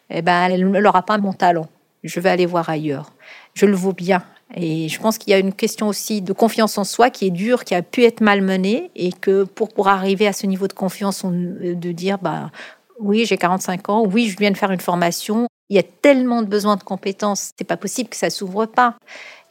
Eh 0.10 0.21
ben, 0.21 0.50
elle 0.50 0.65
n'aura 0.69 1.04
pas 1.04 1.17
mon 1.17 1.34
talent. 1.34 1.67
Je 2.04 2.19
vais 2.19 2.30
aller 2.30 2.45
voir 2.45 2.69
ailleurs. 2.69 3.12
Je 3.54 3.65
le 3.65 3.76
vaux 3.76 3.93
bien. 3.93 4.24
Et 4.56 4.89
je 4.89 5.00
pense 5.00 5.17
qu'il 5.17 5.32
y 5.32 5.34
a 5.34 5.39
une 5.39 5.54
question 5.54 5.88
aussi 5.88 6.21
de 6.21 6.34
confiance 6.34 6.78
en 6.78 6.84
soi 6.84 7.10
qui 7.10 7.28
est 7.28 7.32
dure, 7.32 7.63
qui 7.63 7.76
a 7.76 7.82
pu 7.82 8.04
être 8.04 8.19
malmenée, 8.21 8.91
et 8.95 9.12
que 9.13 9.43
pour, 9.43 9.69
pour 9.69 9.88
arriver 9.88 10.28
à 10.28 10.34
ce 10.34 10.45
niveau 10.45 10.67
de 10.67 10.74
confiance, 10.74 11.24
on- 11.24 11.32
de 11.32 11.91
dire, 11.91 12.17
bah, 12.17 12.52
oui, 13.00 13.26
j'ai 13.26 13.38
45 13.38 13.89
ans, 13.89 14.04
oui, 14.06 14.28
je 14.30 14.38
viens 14.38 14.52
de 14.52 14.58
faire 14.58 14.71
une 14.71 14.80
formation. 14.82 15.47
Il 15.72 15.76
y 15.76 15.80
a 15.80 15.84
tellement 15.84 16.42
de 16.42 16.48
besoins 16.48 16.76
de 16.76 16.84
compétences, 16.84 17.54
c'est 17.58 17.64
pas 17.64 17.78
possible 17.78 18.10
que 18.10 18.18
ça 18.18 18.30
s'ouvre 18.30 18.66
pas. 18.66 18.98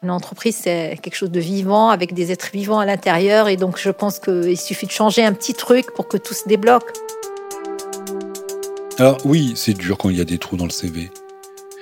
Une 0.02 0.10
entreprise, 0.10 0.54
c'est 0.54 0.98
quelque 1.02 1.14
chose 1.14 1.30
de 1.30 1.40
vivant, 1.40 1.88
avec 1.88 2.12
des 2.12 2.30
êtres 2.30 2.50
vivants 2.52 2.78
à 2.78 2.84
l'intérieur, 2.84 3.48
et 3.48 3.56
donc 3.56 3.78
je 3.78 3.88
pense 3.88 4.18
qu'il 4.18 4.58
suffit 4.58 4.84
de 4.84 4.90
changer 4.90 5.24
un 5.24 5.32
petit 5.32 5.54
truc 5.54 5.86
pour 5.94 6.08
que 6.08 6.18
tout 6.18 6.34
se 6.34 6.46
débloque. 6.46 6.92
Alors 8.98 9.16
oui, 9.24 9.54
c'est 9.56 9.72
dur 9.72 9.96
quand 9.96 10.10
il 10.10 10.18
y 10.18 10.20
a 10.20 10.26
des 10.26 10.36
trous 10.36 10.58
dans 10.58 10.66
le 10.66 10.70
CV. 10.70 11.10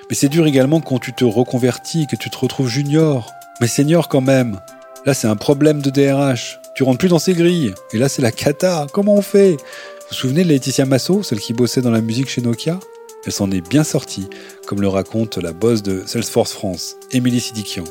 Mais 0.08 0.14
c'est 0.14 0.28
dur 0.28 0.46
également 0.46 0.80
quand 0.80 1.00
tu 1.00 1.12
te 1.12 1.24
reconvertis, 1.24 2.06
que 2.06 2.14
tu 2.14 2.30
te 2.30 2.38
retrouves 2.38 2.68
junior. 2.68 3.32
Mais 3.60 3.66
senior 3.66 4.08
quand 4.08 4.20
même. 4.20 4.60
Là, 5.04 5.14
c'est 5.14 5.26
un 5.26 5.34
problème 5.34 5.82
de 5.82 5.90
DRH. 5.90 6.60
Tu 6.76 6.84
rentres 6.84 6.98
plus 6.98 7.08
dans 7.08 7.18
ces 7.18 7.34
grilles. 7.34 7.74
Et 7.92 7.98
là, 7.98 8.08
c'est 8.08 8.22
la 8.22 8.30
cata. 8.30 8.86
Comment 8.92 9.16
on 9.16 9.22
fait? 9.22 9.54
Vous 9.54 10.06
vous 10.10 10.14
souvenez 10.14 10.44
de 10.44 10.48
Laetitia 10.48 10.86
Masso, 10.86 11.24
celle 11.24 11.40
qui 11.40 11.54
bossait 11.54 11.82
dans 11.82 11.90
la 11.90 12.00
musique 12.00 12.30
chez 12.30 12.40
Nokia? 12.40 12.78
Elle 13.28 13.32
s'en 13.32 13.50
est 13.50 13.60
bien 13.60 13.84
sortie, 13.84 14.26
comme 14.64 14.80
le 14.80 14.88
raconte 14.88 15.36
la 15.36 15.52
boss 15.52 15.82
de 15.82 16.02
Salesforce 16.06 16.54
France, 16.54 16.96
Émilie 17.10 17.40
Sidikian. 17.40 17.84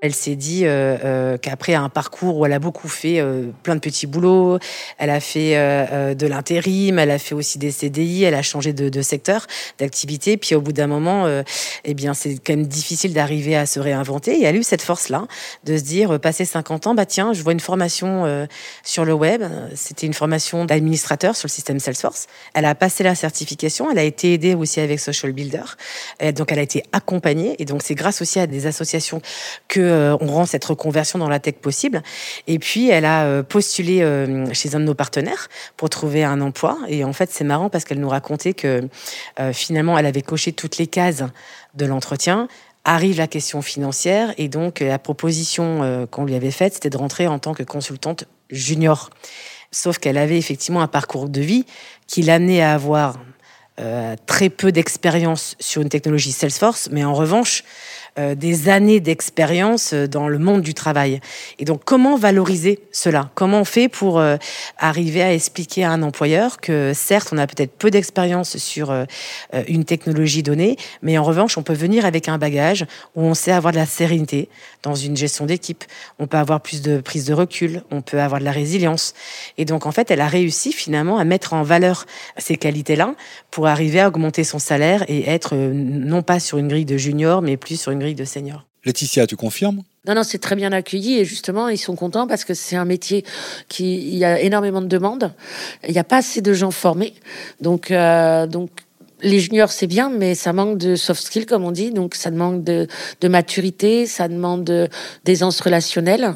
Elle 0.00 0.14
s'est 0.14 0.34
dit 0.34 0.64
euh, 0.64 0.96
euh, 1.04 1.36
qu'après 1.36 1.74
un 1.74 1.90
parcours 1.90 2.38
où 2.38 2.46
elle 2.46 2.54
a 2.54 2.58
beaucoup 2.58 2.88
fait 2.88 3.20
euh, 3.20 3.50
plein 3.62 3.74
de 3.74 3.80
petits 3.80 4.06
boulots, 4.06 4.58
elle 4.96 5.10
a 5.10 5.20
fait 5.20 5.58
euh, 5.58 5.84
euh, 5.92 6.14
de 6.14 6.26
l'intérim, 6.26 6.98
elle 6.98 7.10
a 7.10 7.18
fait 7.18 7.34
aussi 7.34 7.58
des 7.58 7.70
CDI, 7.70 8.24
elle 8.24 8.34
a 8.34 8.40
changé 8.40 8.72
de, 8.72 8.88
de 8.88 9.02
secteur 9.02 9.46
d'activité. 9.78 10.38
Puis 10.38 10.54
au 10.54 10.62
bout 10.62 10.72
d'un 10.72 10.86
moment, 10.86 11.26
euh, 11.26 11.42
eh 11.84 11.92
bien 11.92 12.14
c'est 12.14 12.38
quand 12.38 12.54
même 12.54 12.66
difficile 12.66 13.12
d'arriver 13.12 13.56
à 13.56 13.66
se 13.66 13.78
réinventer. 13.78 14.38
Et 14.38 14.44
elle 14.44 14.56
a 14.56 14.58
eu 14.58 14.62
cette 14.62 14.80
force-là 14.80 15.26
de 15.64 15.76
se 15.76 15.82
dire, 15.82 16.18
passé 16.18 16.46
50 16.46 16.86
ans, 16.86 16.94
bah 16.94 17.04
tiens, 17.04 17.34
je 17.34 17.42
vois 17.42 17.52
une 17.52 17.60
formation 17.60 18.46
sur 18.82 19.04
le 19.04 19.12
web. 19.12 19.42
C'était 19.74 20.06
une 20.06 20.14
formation 20.14 20.64
d'administrateur 20.64 21.36
sur 21.36 21.46
le 21.46 21.50
système 21.52 21.78
Salesforce. 21.78 22.26
Elle 22.54 22.64
a 22.64 22.74
passé 22.74 23.04
la 23.04 23.14
certification. 23.14 23.90
Elle 23.90 23.98
a 23.98 24.02
été 24.02 24.32
aidée 24.32 24.54
aussi 24.54 24.80
avec 24.80 24.98
Social 25.00 25.32
Builder. 25.32 25.64
Donc 26.34 26.52
elle 26.52 26.58
a 26.58 26.62
été 26.62 26.84
accompagnée. 26.92 27.56
Et 27.58 27.64
donc 27.64 27.82
c'est 27.82 27.94
grâce 27.94 28.22
aussi 28.22 28.38
à 28.38 28.46
des 28.46 28.66
associations 28.66 29.20
que 29.68 29.89
euh, 29.90 30.16
on 30.20 30.26
rend 30.26 30.46
cette 30.46 30.64
reconversion 30.64 31.18
dans 31.18 31.28
la 31.28 31.38
tech 31.38 31.54
possible. 31.54 32.02
Et 32.46 32.58
puis, 32.58 32.88
elle 32.90 33.04
a 33.04 33.24
euh, 33.24 33.42
postulé 33.42 34.02
euh, 34.02 34.46
chez 34.52 34.74
un 34.74 34.80
de 34.80 34.84
nos 34.84 34.94
partenaires 34.94 35.48
pour 35.76 35.90
trouver 35.90 36.24
un 36.24 36.40
emploi. 36.40 36.78
Et 36.88 37.04
en 37.04 37.12
fait, 37.12 37.30
c'est 37.30 37.44
marrant 37.44 37.68
parce 37.68 37.84
qu'elle 37.84 38.00
nous 38.00 38.08
racontait 38.08 38.54
que 38.54 38.88
finalement, 39.52 39.98
elle 39.98 40.06
avait 40.06 40.22
coché 40.22 40.52
toutes 40.52 40.78
les 40.78 40.86
cases 40.86 41.24
de 41.74 41.86
l'entretien. 41.86 42.48
Arrive 42.84 43.18
la 43.18 43.26
question 43.26 43.62
financière 43.62 44.32
et 44.38 44.48
donc 44.48 44.80
la 44.80 44.98
proposition 44.98 46.06
qu'on 46.10 46.24
lui 46.24 46.34
avait 46.34 46.50
faite, 46.50 46.74
c'était 46.74 46.90
de 46.90 46.96
rentrer 46.96 47.26
en 47.26 47.38
tant 47.38 47.54
que 47.54 47.62
consultante 47.62 48.24
junior. 48.50 49.10
Sauf 49.70 49.98
qu'elle 49.98 50.18
avait 50.18 50.38
effectivement 50.38 50.80
un 50.80 50.88
parcours 50.88 51.28
de 51.28 51.40
vie 51.40 51.66
qui 52.06 52.22
l'amenait 52.22 52.62
à 52.62 52.72
avoir 52.72 53.18
très 54.26 54.50
peu 54.50 54.72
d'expérience 54.72 55.56
sur 55.60 55.82
une 55.82 55.88
technologie 55.88 56.32
Salesforce, 56.32 56.88
mais 56.90 57.04
en 57.04 57.14
revanche, 57.14 57.64
euh, 58.18 58.34
des 58.34 58.68
années 58.68 58.98
d'expérience 58.98 59.92
euh, 59.92 60.08
dans 60.08 60.28
le 60.28 60.38
monde 60.38 60.62
du 60.62 60.74
travail. 60.74 61.20
Et 61.60 61.64
donc, 61.64 61.82
comment 61.84 62.16
valoriser 62.16 62.80
cela? 62.90 63.30
Comment 63.36 63.60
on 63.60 63.64
fait 63.64 63.88
pour 63.88 64.18
euh, 64.18 64.36
arriver 64.78 65.22
à 65.22 65.32
expliquer 65.32 65.84
à 65.84 65.92
un 65.92 66.02
employeur 66.02 66.60
que 66.60 66.92
certes, 66.92 67.28
on 67.32 67.38
a 67.38 67.46
peut-être 67.46 67.70
peu 67.72 67.90
d'expérience 67.90 68.56
sur 68.56 68.92
une 69.68 69.84
technologie 69.84 70.42
donnée, 70.42 70.76
mais 71.02 71.18
en 71.18 71.24
revanche, 71.24 71.56
on 71.56 71.62
peut 71.62 71.74
venir 71.74 72.04
avec 72.04 72.28
un 72.28 72.38
bagage 72.38 72.84
où 73.14 73.22
on 73.22 73.34
sait 73.34 73.52
avoir 73.52 73.72
de 73.72 73.78
la 73.78 73.86
sérénité 73.86 74.48
dans 74.82 74.94
une 74.94 75.16
gestion 75.16 75.46
d'équipe. 75.46 75.84
On 76.18 76.26
peut 76.26 76.36
avoir 76.36 76.60
plus 76.60 76.82
de 76.82 77.00
prise 77.00 77.26
de 77.26 77.34
recul, 77.34 77.82
on 77.90 78.02
peut 78.02 78.20
avoir 78.20 78.40
de 78.40 78.44
la 78.44 78.52
résilience. 78.52 79.14
Et 79.58 79.64
donc, 79.64 79.86
en 79.86 79.92
fait, 79.92 80.10
elle 80.10 80.20
a 80.20 80.28
réussi 80.28 80.72
finalement 80.72 81.18
à 81.18 81.24
mettre 81.24 81.52
en 81.52 81.62
valeur 81.62 82.06
ces 82.38 82.56
qualités-là 82.56 83.14
pour 83.50 83.66
arriver 83.66 84.00
à 84.00 84.08
augmenter 84.08 84.44
son 84.44 84.58
salaire 84.58 85.04
et 85.08 85.28
être 85.28 85.54
non 85.56 86.22
pas 86.22 86.40
sur 86.40 86.58
une 86.58 86.68
grille 86.68 86.84
de 86.84 86.96
junior, 86.96 87.42
mais 87.42 87.56
plus 87.56 87.80
sur 87.80 87.92
une 87.92 87.99
grille 88.00 88.14
de 88.14 88.24
senior. 88.24 88.66
Laetitia, 88.84 89.26
tu 89.26 89.36
confirmes? 89.36 89.82
Non, 90.06 90.14
non, 90.14 90.22
c'est 90.22 90.38
très 90.38 90.56
bien 90.56 90.72
accueilli 90.72 91.18
et 91.18 91.24
justement, 91.24 91.68
ils 91.68 91.78
sont 91.78 91.94
contents 91.94 92.26
parce 92.26 92.44
que 92.44 92.54
c'est 92.54 92.76
un 92.76 92.86
métier 92.86 93.24
qui, 93.68 94.08
il 94.08 94.16
y 94.16 94.24
a 94.24 94.40
énormément 94.40 94.80
de 94.80 94.86
demandes. 94.86 95.32
Il 95.86 95.92
n'y 95.92 95.98
a 95.98 96.04
pas 96.04 96.18
assez 96.18 96.40
de 96.40 96.52
gens 96.54 96.70
formés. 96.70 97.14
Donc, 97.60 97.90
euh, 97.90 98.46
donc, 98.46 98.70
les 99.22 99.40
juniors, 99.40 99.70
c'est 99.70 99.86
bien, 99.86 100.10
mais 100.10 100.34
ça 100.34 100.52
manque 100.52 100.78
de 100.78 100.96
soft 100.96 101.22
skills, 101.22 101.46
comme 101.46 101.64
on 101.64 101.70
dit. 101.70 101.90
Donc, 101.90 102.14
ça 102.14 102.30
demande 102.30 102.64
de, 102.64 102.86
maturité, 103.28 104.06
ça 104.06 104.28
demande 104.28 104.88
d'aisance 105.24 105.60
relationnelle, 105.60 106.34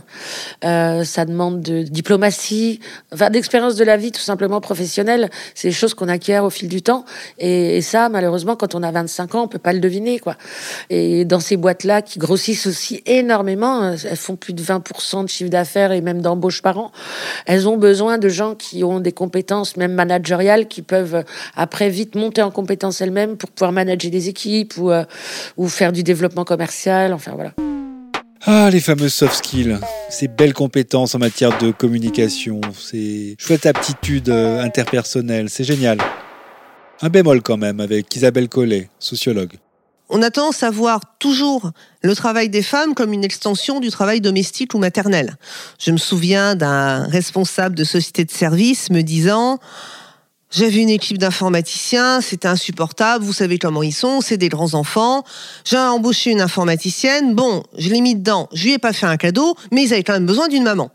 euh, 0.64 1.04
ça 1.04 1.24
demande 1.24 1.60
de 1.60 1.82
diplomatie, 1.82 2.80
enfin, 3.12 3.30
d'expérience 3.30 3.76
de 3.76 3.84
la 3.84 3.96
vie, 3.96 4.12
tout 4.12 4.20
simplement 4.20 4.60
professionnelle. 4.60 5.30
C'est 5.54 5.68
des 5.68 5.74
choses 5.74 5.94
qu'on 5.94 6.08
acquiert 6.08 6.44
au 6.44 6.50
fil 6.50 6.68
du 6.68 6.82
temps. 6.82 7.04
Et, 7.38 7.80
ça, 7.82 8.08
malheureusement, 8.08 8.56
quand 8.56 8.74
on 8.74 8.82
a 8.82 8.90
25 8.90 9.34
ans, 9.34 9.42
on 9.44 9.48
peut 9.48 9.58
pas 9.58 9.72
le 9.72 9.80
deviner, 9.80 10.18
quoi. 10.18 10.36
Et 10.90 11.24
dans 11.24 11.40
ces 11.40 11.56
boîtes-là, 11.56 12.02
qui 12.02 12.18
grossissent 12.18 12.66
aussi 12.66 13.02
énormément, 13.06 13.92
elles 13.92 14.16
font 14.16 14.36
plus 14.36 14.52
de 14.52 14.62
20% 14.62 15.24
de 15.24 15.28
chiffre 15.28 15.50
d'affaires 15.50 15.92
et 15.92 16.00
même 16.00 16.20
d'embauche 16.22 16.62
par 16.62 16.78
an, 16.78 16.92
elles 17.46 17.68
ont 17.68 17.76
besoin 17.76 18.18
de 18.18 18.28
gens 18.28 18.54
qui 18.54 18.84
ont 18.84 19.00
des 19.00 19.12
compétences, 19.12 19.76
même 19.76 19.92
managériales, 19.92 20.68
qui 20.68 20.82
peuvent 20.82 21.24
après 21.56 21.88
vite 21.90 22.14
monter 22.14 22.42
en 22.42 22.50
compétences 22.74 23.00
elles-mêmes 23.00 23.36
pour 23.36 23.50
pouvoir 23.50 23.70
manager 23.70 24.10
des 24.10 24.28
équipes 24.28 24.76
ou, 24.78 24.90
euh, 24.90 25.04
ou 25.56 25.68
faire 25.68 25.92
du 25.92 26.02
développement 26.02 26.44
commercial. 26.44 27.12
Enfin 27.12 27.32
voilà. 27.34 27.52
Ah, 28.46 28.68
les 28.70 28.80
fameuses 28.80 29.14
soft 29.14 29.36
skills, 29.36 29.78
ces 30.10 30.28
belles 30.28 30.52
compétences 30.52 31.14
en 31.14 31.18
matière 31.18 31.56
de 31.58 31.70
communication, 31.70 32.60
ces 32.78 33.36
chouettes 33.38 33.64
aptitudes 33.64 34.28
euh, 34.28 34.60
interpersonnelles, 34.60 35.48
c'est 35.48 35.64
génial. 35.64 35.98
Un 37.00 37.08
bémol 37.08 37.42
quand 37.42 37.56
même 37.56 37.80
avec 37.80 38.14
Isabelle 38.14 38.48
Collet, 38.48 38.90
sociologue. 38.98 39.54
On 40.10 40.20
a 40.20 40.30
tendance 40.30 40.62
à 40.62 40.70
voir 40.70 41.00
toujours 41.18 41.70
le 42.02 42.14
travail 42.14 42.48
des 42.50 42.62
femmes 42.62 42.94
comme 42.94 43.12
une 43.12 43.24
extension 43.24 43.80
du 43.80 43.90
travail 43.90 44.20
domestique 44.20 44.74
ou 44.74 44.78
maternel. 44.78 45.36
Je 45.78 45.92
me 45.92 45.96
souviens 45.96 46.54
d'un 46.56 47.04
responsable 47.04 47.74
de 47.74 47.84
société 47.84 48.24
de 48.24 48.30
service 48.30 48.90
me 48.90 49.02
disant 49.02 49.58
j'avais 50.54 50.82
une 50.82 50.90
équipe 50.90 51.18
d'informaticiens, 51.18 52.20
c'était 52.20 52.48
insupportable, 52.48 53.24
vous 53.24 53.32
savez 53.32 53.58
comment 53.58 53.82
ils 53.82 53.92
sont, 53.92 54.20
c'est 54.20 54.36
des 54.36 54.48
grands 54.48 54.74
enfants. 54.74 55.24
J'ai 55.64 55.76
embauché 55.76 56.30
une 56.30 56.40
informaticienne, 56.40 57.34
bon, 57.34 57.64
je 57.76 57.90
l'ai 57.90 58.00
mis 58.00 58.14
dedans, 58.14 58.48
je 58.52 58.64
lui 58.64 58.72
ai 58.72 58.78
pas 58.78 58.92
fait 58.92 59.06
un 59.06 59.16
cadeau, 59.16 59.56
mais 59.72 59.82
ils 59.82 59.92
avaient 59.92 60.04
quand 60.04 60.12
même 60.12 60.26
besoin 60.26 60.48
d'une 60.48 60.62
maman. 60.62 60.90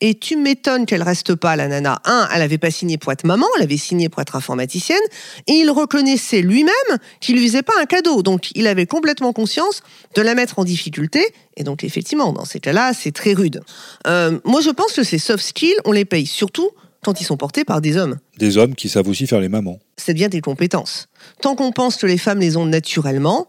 Et 0.00 0.18
tu 0.18 0.36
m'étonnes 0.36 0.86
qu'elle 0.86 1.02
reste 1.02 1.34
pas, 1.34 1.54
la 1.54 1.68
nana. 1.68 2.00
Un, 2.04 2.28
elle 2.34 2.42
avait 2.42 2.58
pas 2.58 2.70
signé 2.70 2.98
pour 2.98 3.12
être 3.12 3.24
maman, 3.24 3.46
elle 3.56 3.62
avait 3.62 3.76
signé 3.76 4.08
pour 4.08 4.20
être 4.22 4.36
informaticienne, 4.36 4.98
et 5.46 5.52
il 5.52 5.70
reconnaissait 5.70 6.42
lui-même 6.42 6.98
qu'il 7.20 7.36
lui 7.36 7.46
faisait 7.46 7.62
pas 7.62 7.74
un 7.80 7.86
cadeau. 7.86 8.22
Donc, 8.22 8.50
il 8.54 8.66
avait 8.66 8.86
complètement 8.86 9.32
conscience 9.32 9.82
de 10.14 10.22
la 10.22 10.34
mettre 10.34 10.58
en 10.58 10.64
difficulté. 10.64 11.24
Et 11.56 11.62
donc, 11.62 11.84
effectivement, 11.84 12.32
dans 12.32 12.44
ces 12.44 12.58
cas-là, 12.58 12.92
c'est 12.92 13.12
très 13.12 13.34
rude. 13.34 13.62
Euh, 14.06 14.40
moi, 14.44 14.60
je 14.60 14.70
pense 14.70 14.92
que 14.92 15.04
ces 15.04 15.18
soft 15.18 15.44
skills, 15.44 15.76
on 15.84 15.92
les 15.92 16.04
paye 16.04 16.26
surtout 16.26 16.70
quand 17.04 17.20
ils 17.20 17.24
sont 17.24 17.36
portés 17.36 17.64
par 17.64 17.80
des 17.80 17.96
hommes. 17.96 18.18
Des 18.38 18.56
hommes 18.58 18.74
qui 18.74 18.88
savent 18.88 19.08
aussi 19.08 19.26
faire 19.26 19.40
les 19.40 19.48
mamans. 19.48 19.78
C'est 19.96 20.14
bien 20.14 20.28
des 20.28 20.40
compétences. 20.40 21.08
Tant 21.40 21.54
qu'on 21.54 21.72
pense 21.72 21.96
que 21.96 22.06
les 22.06 22.18
femmes 22.18 22.40
les 22.40 22.56
ont 22.56 22.66
naturellement, 22.66 23.46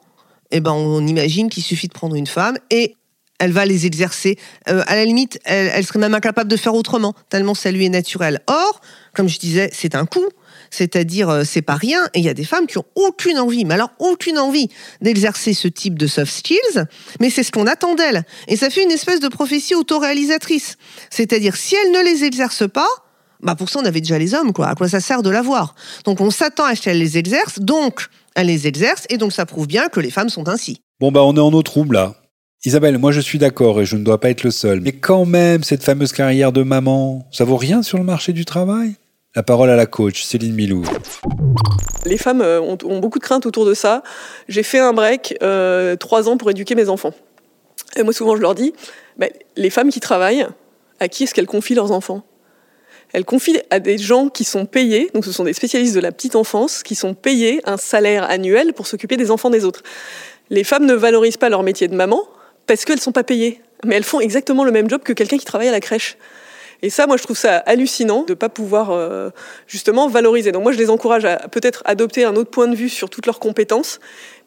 eh 0.51 0.59
ben 0.59 0.73
on 0.73 1.05
imagine 1.05 1.49
qu'il 1.49 1.63
suffit 1.63 1.87
de 1.87 1.93
prendre 1.93 2.15
une 2.15 2.27
femme 2.27 2.57
et 2.69 2.95
elle 3.39 3.51
va 3.51 3.65
les 3.65 3.85
exercer. 3.85 4.37
Euh, 4.69 4.83
à 4.87 4.95
la 4.95 5.05
limite, 5.05 5.39
elle, 5.43 5.85
serait 5.85 5.99
même 5.99 6.13
incapable 6.13 6.49
de 6.49 6.57
faire 6.57 6.73
autrement, 6.73 7.13
tellement 7.29 7.53
ça 7.53 7.71
lui 7.71 7.85
est 7.85 7.89
naturel. 7.89 8.41
Or, 8.47 8.81
comme 9.13 9.27
je 9.27 9.39
disais, 9.39 9.69
c'est 9.73 9.95
un 9.95 10.05
coup. 10.05 10.25
C'est-à-dire, 10.71 11.29
euh, 11.29 11.43
c'est 11.45 11.61
pas 11.61 11.75
rien. 11.75 12.05
Et 12.13 12.19
il 12.19 12.25
y 12.25 12.29
a 12.29 12.33
des 12.33 12.43
femmes 12.43 12.67
qui 12.67 12.77
ont 12.77 12.85
aucune 12.95 13.37
envie, 13.39 13.65
mais 13.65 13.75
alors 13.75 13.91
aucune 13.99 14.39
envie 14.39 14.69
d'exercer 15.01 15.53
ce 15.53 15.67
type 15.67 15.97
de 15.97 16.07
soft 16.07 16.31
skills. 16.31 16.85
Mais 17.19 17.29
c'est 17.29 17.43
ce 17.43 17.51
qu'on 17.51 17.67
attend 17.67 17.95
d'elles. 17.95 18.23
Et 18.47 18.55
ça 18.55 18.69
fait 18.69 18.83
une 18.83 18.91
espèce 18.91 19.19
de 19.19 19.27
prophétie 19.27 19.75
autoréalisatrice. 19.75 20.77
C'est-à-dire, 21.09 21.55
si 21.55 21.75
elles 21.75 21.91
ne 21.91 22.03
les 22.03 22.23
exercent 22.23 22.69
pas, 22.69 22.87
bah 23.45 23.55
pour 23.55 23.69
ça 23.69 23.79
on 23.81 23.85
avait 23.85 24.01
déjà 24.01 24.17
les 24.17 24.33
hommes, 24.33 24.51
quoi. 24.51 24.67
À 24.67 24.75
quoi 24.75 24.89
ça 24.89 24.99
sert 24.99 25.21
de 25.21 25.29
l'avoir? 25.29 25.75
Donc 26.03 26.19
on 26.19 26.31
s'attend 26.31 26.65
à 26.65 26.75
ce 26.75 26.81
qu'elles 26.81 26.99
les 26.99 27.17
exercent, 27.17 27.59
donc 27.59 28.07
elles 28.35 28.47
les 28.47 28.67
exercent, 28.67 29.05
et 29.09 29.17
donc 29.17 29.31
ça 29.31 29.45
prouve 29.45 29.67
bien 29.67 29.87
que 29.87 29.99
les 29.99 30.11
femmes 30.11 30.29
sont 30.29 30.49
ainsi. 30.49 30.81
Bon 30.99 31.11
bah 31.11 31.21
on 31.23 31.35
est 31.35 31.39
en 31.39 31.53
eau 31.53 31.61
trouble 31.61 31.95
là. 31.95 32.15
Isabelle, 32.65 32.97
moi 32.97 33.11
je 33.11 33.21
suis 33.21 33.37
d'accord 33.37 33.79
et 33.79 33.85
je 33.85 33.95
ne 33.95 34.03
dois 34.03 34.19
pas 34.19 34.31
être 34.31 34.43
le 34.43 34.49
seul. 34.49 34.81
Mais 34.81 34.93
quand 34.93 35.25
même, 35.25 35.63
cette 35.63 35.83
fameuse 35.83 36.11
carrière 36.11 36.51
de 36.51 36.63
maman, 36.63 37.27
ça 37.31 37.43
vaut 37.43 37.57
rien 37.57 37.83
sur 37.83 37.99
le 37.99 38.03
marché 38.03 38.33
du 38.33 38.43
travail? 38.43 38.95
La 39.35 39.43
parole 39.43 39.69
à 39.69 39.75
la 39.75 39.85
coach, 39.85 40.23
Céline 40.23 40.55
Milou. 40.55 40.83
Les 42.05 42.17
femmes 42.17 42.41
euh, 42.41 42.59
ont, 42.61 42.99
beaucoup 42.99 43.19
de 43.19 43.23
craintes 43.23 43.45
autour 43.45 43.65
de 43.65 43.73
ça. 43.75 44.01
J'ai 44.47 44.63
fait 44.63 44.79
un 44.79 44.93
break, 44.93 45.35
euh, 45.43 45.95
trois 45.95 46.27
ans 46.27 46.37
pour 46.37 46.49
éduquer 46.49 46.73
mes 46.73 46.89
enfants. 46.89 47.13
Et 47.97 48.01
moi 48.01 48.13
souvent 48.13 48.35
je 48.35 48.41
leur 48.41 48.55
dis, 48.55 48.73
bah, 49.17 49.27
les 49.55 49.69
femmes 49.69 49.89
qui 49.89 49.99
travaillent, 49.99 50.47
à 50.99 51.07
qui 51.07 51.23
est-ce 51.25 51.35
qu'elles 51.35 51.45
confient 51.45 51.75
leurs 51.75 51.91
enfants? 51.91 52.23
Elle 53.13 53.25
confie 53.25 53.59
à 53.69 53.79
des 53.79 53.97
gens 53.97 54.29
qui 54.29 54.43
sont 54.43 54.65
payés, 54.65 55.09
donc 55.13 55.25
ce 55.25 55.31
sont 55.31 55.43
des 55.43 55.53
spécialistes 55.53 55.95
de 55.95 55.99
la 55.99 56.11
petite 56.11 56.35
enfance, 56.35 56.83
qui 56.83 56.95
sont 56.95 57.13
payés 57.13 57.61
un 57.65 57.77
salaire 57.77 58.29
annuel 58.29 58.73
pour 58.73 58.87
s'occuper 58.87 59.17
des 59.17 59.31
enfants 59.31 59.49
des 59.49 59.65
autres. 59.65 59.83
Les 60.49 60.63
femmes 60.63 60.85
ne 60.85 60.93
valorisent 60.93 61.37
pas 61.37 61.49
leur 61.49 61.63
métier 61.63 61.87
de 61.87 61.95
maman 61.95 62.23
parce 62.67 62.85
qu'elles 62.85 62.97
ne 62.97 63.01
sont 63.01 63.11
pas 63.11 63.23
payées, 63.23 63.61
mais 63.83 63.95
elles 63.95 64.03
font 64.03 64.19
exactement 64.19 64.63
le 64.63 64.71
même 64.71 64.89
job 64.89 65.01
que 65.03 65.13
quelqu'un 65.13 65.37
qui 65.37 65.45
travaille 65.45 65.67
à 65.67 65.71
la 65.71 65.79
crèche. 65.79 66.17
Et 66.81 66.89
ça, 66.89 67.07
moi, 67.07 67.17
je 67.17 67.23
trouve 67.23 67.37
ça 67.37 67.57
hallucinant 67.57 68.23
de 68.23 68.33
ne 68.33 68.35
pas 68.35 68.49
pouvoir 68.49 68.91
euh, 68.91 69.29
justement 69.65 70.07
valoriser. 70.07 70.51
Donc 70.51 70.63
moi, 70.63 70.71
je 70.71 70.77
les 70.77 70.89
encourage 70.89 71.25
à 71.25 71.47
peut-être 71.47 71.81
adopter 71.85 72.25
un 72.25 72.35
autre 72.35 72.51
point 72.51 72.67
de 72.67 72.75
vue 72.75 72.89
sur 72.89 73.09
toutes 73.09 73.25
leurs 73.25 73.39
compétences 73.39 73.99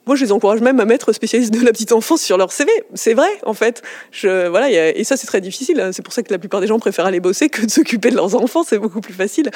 moi, 0.08 0.16
je 0.16 0.24
les 0.24 0.32
encourage 0.32 0.62
même 0.62 0.80
à 0.80 0.86
mettre 0.86 1.12
spécialistes 1.12 1.52
de 1.52 1.62
la 1.62 1.70
petite 1.70 1.92
enfance 1.92 2.22
sur 2.22 2.38
leur 2.38 2.50
CV. 2.50 2.72
C'est 2.94 3.12
vrai, 3.12 3.28
en 3.44 3.52
fait. 3.52 3.82
Je, 4.10 4.48
voilà, 4.48 4.70
et 4.70 5.04
ça, 5.04 5.18
c'est 5.18 5.26
très 5.26 5.42
difficile. 5.42 5.80
Hein. 5.80 5.90
C'est 5.92 6.02
pour 6.02 6.14
ça 6.14 6.22
que 6.22 6.32
la 6.32 6.38
plupart 6.38 6.62
des 6.62 6.66
gens 6.66 6.78
préfèrent 6.78 7.04
aller 7.04 7.20
bosser 7.20 7.50
que 7.50 7.66
de 7.66 7.70
s'occuper 7.70 8.10
de 8.10 8.16
leurs 8.16 8.34
enfants. 8.34 8.64
C'est 8.66 8.78
beaucoup 8.78 9.02
plus 9.02 9.12
facile. 9.12 9.50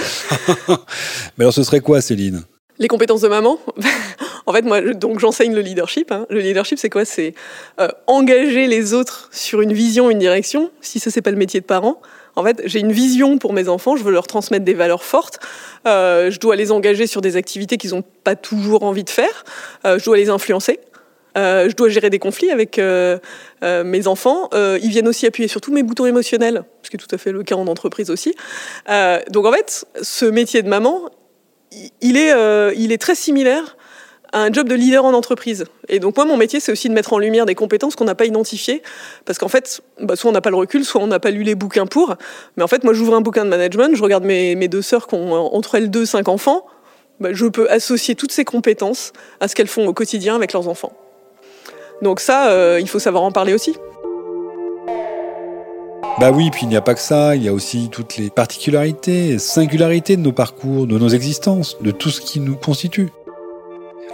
Mais 0.68 1.44
alors, 1.44 1.54
ce 1.54 1.62
serait 1.62 1.80
quoi, 1.80 2.02
Céline? 2.02 2.44
Les 2.78 2.88
compétences 2.88 3.22
de 3.22 3.28
maman, 3.28 3.58
en 4.46 4.52
fait, 4.52 4.62
moi, 4.62 4.82
donc 4.92 5.20
j'enseigne 5.20 5.54
le 5.54 5.62
leadership. 5.62 6.12
Hein. 6.12 6.26
Le 6.28 6.40
leadership, 6.40 6.78
c'est 6.78 6.90
quoi? 6.90 7.06
C'est 7.06 7.34
euh, 7.80 7.88
engager 8.06 8.66
les 8.66 8.92
autres 8.92 9.30
sur 9.32 9.62
une 9.62 9.72
vision, 9.72 10.10
une 10.10 10.18
direction. 10.18 10.70
Si 10.82 11.00
ça, 11.00 11.10
c'est 11.10 11.22
pas 11.22 11.30
le 11.30 11.38
métier 11.38 11.60
de 11.60 11.66
parent, 11.66 12.02
en 12.36 12.44
fait, 12.44 12.62
j'ai 12.64 12.80
une 12.80 12.92
vision 12.92 13.38
pour 13.38 13.52
mes 13.52 13.68
enfants, 13.68 13.96
je 13.96 14.04
veux 14.04 14.12
leur 14.12 14.26
transmettre 14.26 14.64
des 14.64 14.74
valeurs 14.74 15.04
fortes, 15.04 15.38
euh, 15.86 16.30
je 16.30 16.40
dois 16.40 16.56
les 16.56 16.72
engager 16.72 17.06
sur 17.06 17.20
des 17.20 17.36
activités 17.36 17.76
qu'ils 17.76 17.90
n'ont 17.90 18.04
pas 18.24 18.36
toujours 18.36 18.84
envie 18.84 19.04
de 19.04 19.10
faire, 19.10 19.44
euh, 19.84 19.98
je 19.98 20.04
dois 20.04 20.16
les 20.16 20.30
influencer. 20.30 20.80
Euh, 21.38 21.70
je 21.70 21.74
dois 21.74 21.88
gérer 21.88 22.10
des 22.10 22.18
conflits 22.18 22.50
avec 22.50 22.78
mes 22.78 24.06
enfants. 24.06 24.50
ils 24.52 24.90
viennent 24.90 25.08
aussi 25.08 25.26
appuyer 25.26 25.48
sur 25.48 25.62
tous 25.62 25.72
mes 25.72 25.82
boutons 25.82 26.04
émotionnels, 26.04 26.64
ce 26.82 26.90
qui 26.90 26.96
est 26.96 26.98
tout 26.98 27.14
à 27.14 27.16
fait 27.16 27.32
le 27.32 27.42
cas 27.42 27.54
en 27.54 27.66
entreprise 27.68 28.10
aussi. 28.10 28.34
donc 29.30 29.46
en 29.46 29.52
fait, 29.52 29.86
ce 30.02 30.26
métier 30.26 30.62
de 30.62 30.68
maman, 30.68 31.08
il 32.02 32.18
est, 32.18 32.34
il 32.76 32.92
est 32.92 32.98
très 32.98 33.14
similaire 33.14 33.76
un 34.32 34.52
job 34.52 34.68
de 34.68 34.74
leader 34.74 35.04
en 35.04 35.12
entreprise. 35.12 35.64
Et 35.88 35.98
donc 35.98 36.16
moi, 36.16 36.24
mon 36.24 36.36
métier, 36.36 36.60
c'est 36.60 36.72
aussi 36.72 36.88
de 36.88 36.94
mettre 36.94 37.12
en 37.12 37.18
lumière 37.18 37.46
des 37.46 37.54
compétences 37.54 37.96
qu'on 37.96 38.04
n'a 38.04 38.14
pas 38.14 38.24
identifiées, 38.24 38.82
parce 39.24 39.38
qu'en 39.38 39.48
fait, 39.48 39.82
bah, 40.00 40.16
soit 40.16 40.30
on 40.30 40.32
n'a 40.32 40.40
pas 40.40 40.50
le 40.50 40.56
recul, 40.56 40.84
soit 40.84 41.00
on 41.00 41.06
n'a 41.06 41.20
pas 41.20 41.30
lu 41.30 41.42
les 41.42 41.54
bouquins 41.54 41.86
pour. 41.86 42.16
Mais 42.56 42.62
en 42.62 42.68
fait, 42.68 42.84
moi, 42.84 42.94
j'ouvre 42.94 43.14
un 43.14 43.20
bouquin 43.20 43.44
de 43.44 43.50
management, 43.50 43.94
je 43.94 44.02
regarde 44.02 44.24
mes, 44.24 44.68
deux 44.68 44.82
sœurs 44.82 45.06
qui 45.06 45.14
ont 45.14 45.32
entre 45.32 45.74
elles 45.74 45.90
deux, 45.90 46.06
cinq 46.06 46.28
enfants, 46.28 46.64
bah, 47.20 47.30
je 47.32 47.46
peux 47.46 47.70
associer 47.70 48.14
toutes 48.14 48.32
ces 48.32 48.44
compétences 48.44 49.12
à 49.40 49.48
ce 49.48 49.54
qu'elles 49.54 49.68
font 49.68 49.86
au 49.86 49.92
quotidien 49.92 50.34
avec 50.34 50.52
leurs 50.52 50.68
enfants. 50.68 50.92
Donc 52.00 52.18
ça, 52.18 52.50
euh, 52.50 52.78
il 52.80 52.88
faut 52.88 52.98
savoir 52.98 53.22
en 53.22 53.30
parler 53.30 53.54
aussi. 53.54 53.76
Bah 56.18 56.30
oui, 56.30 56.50
puis 56.50 56.62
il 56.64 56.68
n'y 56.68 56.76
a 56.76 56.80
pas 56.80 56.94
que 56.94 57.00
ça, 57.00 57.36
il 57.36 57.42
y 57.42 57.48
a 57.48 57.52
aussi 57.52 57.88
toutes 57.90 58.16
les 58.16 58.28
particularités, 58.28 59.38
singularités 59.38 60.16
de 60.16 60.22
nos 60.22 60.32
parcours, 60.32 60.86
de 60.86 60.98
nos 60.98 61.08
existences, 61.08 61.78
de 61.80 61.90
tout 61.90 62.10
ce 62.10 62.20
qui 62.20 62.38
nous 62.38 62.56
constitue. 62.56 63.08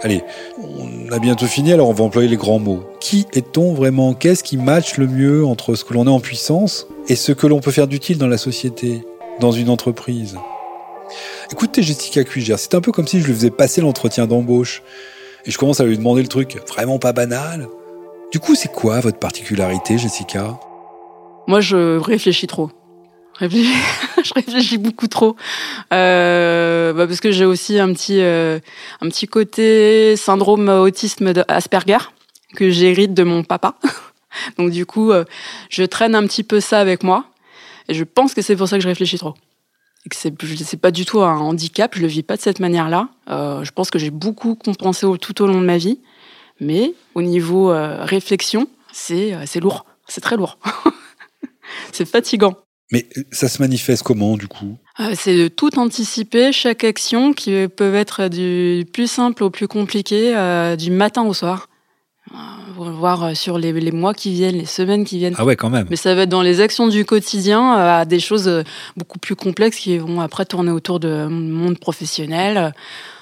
Allez, 0.01 0.23
on 0.57 1.11
a 1.11 1.19
bientôt 1.19 1.45
fini, 1.45 1.73
alors 1.73 1.89
on 1.89 1.93
va 1.93 2.05
employer 2.05 2.29
les 2.29 2.37
grands 2.37 2.59
mots. 2.59 2.83
Qui 3.01 3.27
est-on 3.33 3.73
vraiment? 3.73 4.13
Qu'est-ce 4.13 4.43
qui 4.43 4.55
matche 4.55 4.97
le 4.97 5.07
mieux 5.07 5.45
entre 5.45 5.75
ce 5.75 5.83
que 5.83 5.93
l'on 5.93 6.05
est 6.05 6.09
en 6.09 6.21
puissance 6.21 6.87
et 7.09 7.15
ce 7.15 7.33
que 7.33 7.47
l'on 7.47 7.59
peut 7.59 7.71
faire 7.71 7.87
d'utile 7.87 8.17
dans 8.17 8.27
la 8.27 8.37
société, 8.37 9.03
dans 9.41 9.51
une 9.51 9.69
entreprise? 9.69 10.37
Écoutez 11.51 11.83
Jessica 11.83 12.23
Cuiger, 12.23 12.55
c'est 12.57 12.75
un 12.75 12.81
peu 12.81 12.91
comme 12.91 13.07
si 13.07 13.19
je 13.19 13.25
lui 13.25 13.33
faisais 13.33 13.49
passer 13.49 13.81
l'entretien 13.81 14.25
d'embauche. 14.25 14.83
Et 15.45 15.51
je 15.51 15.57
commence 15.57 15.79
à 15.79 15.85
lui 15.85 15.97
demander 15.97 16.21
le 16.21 16.27
truc 16.27 16.61
vraiment 16.67 16.99
pas 16.99 17.13
banal. 17.13 17.67
Du 18.31 18.39
coup, 18.39 18.55
c'est 18.55 18.71
quoi 18.71 18.99
votre 18.99 19.17
particularité, 19.17 19.97
Jessica? 19.97 20.59
Moi, 21.47 21.61
je 21.61 21.97
réfléchis 21.97 22.47
trop. 22.47 22.69
je 24.23 24.33
réfléchis 24.33 24.77
beaucoup 24.77 25.07
trop 25.07 25.37
euh, 25.93 26.91
bah 26.93 27.07
parce 27.07 27.21
que 27.21 27.31
j'ai 27.31 27.45
aussi 27.45 27.79
un 27.79 27.93
petit 27.93 28.19
euh, 28.19 28.59
un 28.99 29.07
petit 29.07 29.27
côté 29.27 30.15
syndrome 30.17 30.67
autisme 30.67 31.31
d'Asperger 31.31 31.99
que 32.55 32.69
j'hérite 32.69 33.13
de 33.13 33.23
mon 33.23 33.43
papa. 33.43 33.75
Donc 34.57 34.71
du 34.71 34.85
coup, 34.85 35.11
euh, 35.11 35.25
je 35.69 35.83
traîne 35.83 36.15
un 36.15 36.25
petit 36.25 36.43
peu 36.43 36.59
ça 36.59 36.79
avec 36.79 37.03
moi 37.03 37.25
et 37.87 37.93
je 37.93 38.03
pense 38.03 38.33
que 38.33 38.41
c'est 38.41 38.55
pour 38.55 38.67
ça 38.67 38.77
que 38.77 38.83
je 38.83 38.87
réfléchis 38.87 39.17
trop. 39.17 39.33
Et 40.05 40.09
que 40.09 40.15
c'est 40.15 40.33
c'est 40.63 40.79
pas 40.79 40.91
du 40.91 41.05
tout 41.05 41.21
un 41.21 41.37
handicap, 41.37 41.95
je 41.95 42.01
le 42.01 42.07
vis 42.07 42.23
pas 42.23 42.37
de 42.37 42.41
cette 42.41 42.59
manière-là. 42.59 43.09
Euh, 43.29 43.63
je 43.63 43.71
pense 43.71 43.89
que 43.89 43.99
j'ai 43.99 44.11
beaucoup 44.11 44.55
compensé 44.55 45.05
tout 45.19 45.41
au 45.41 45.47
long 45.47 45.59
de 45.59 45.65
ma 45.65 45.77
vie, 45.77 45.99
mais 46.59 46.93
au 47.15 47.21
niveau 47.21 47.71
euh, 47.71 48.03
réflexion, 48.03 48.67
c'est 48.91 49.35
c'est 49.45 49.59
lourd, 49.59 49.85
c'est 50.07 50.21
très 50.21 50.37
lourd. 50.37 50.57
c'est 51.91 52.05
fatigant. 52.05 52.55
Mais 52.91 53.07
ça 53.31 53.47
se 53.47 53.61
manifeste 53.61 54.03
comment, 54.03 54.35
du 54.35 54.47
coup? 54.47 54.77
Euh, 54.99 55.13
C'est 55.15 55.37
de 55.37 55.47
tout 55.47 55.77
anticiper, 55.77 56.51
chaque 56.51 56.83
action 56.83 57.33
qui 57.33 57.67
peut 57.67 57.93
être 57.95 58.27
du 58.27 58.85
plus 58.91 59.09
simple 59.09 59.43
au 59.43 59.49
plus 59.49 59.67
compliqué, 59.67 60.35
euh, 60.35 60.75
du 60.75 60.89
matin 60.91 61.23
au 61.23 61.33
soir. 61.33 61.67
Euh, 62.31 62.35
voir 62.91 63.35
sur 63.35 63.57
les, 63.57 63.73
les, 63.73 63.91
mois 63.91 64.13
qui 64.13 64.33
viennent, 64.33 64.57
les 64.57 64.65
semaines 64.65 65.03
qui 65.03 65.17
viennent. 65.17 65.35
Ah 65.37 65.45
ouais, 65.45 65.55
quand 65.55 65.69
même. 65.69 65.87
Mais 65.89 65.95
ça 65.95 66.15
va 66.15 66.23
être 66.23 66.29
dans 66.29 66.41
les 66.41 66.61
actions 66.61 66.87
du 66.87 67.03
quotidien 67.05 67.73
à 67.73 68.05
des 68.05 68.19
choses 68.19 68.63
beaucoup 68.95 69.19
plus 69.19 69.35
complexes 69.35 69.77
qui 69.77 69.97
vont 69.97 70.21
après 70.21 70.45
tourner 70.45 70.71
autour 70.71 70.99
de 70.99 71.27
monde 71.27 71.77
professionnel, 71.77 72.73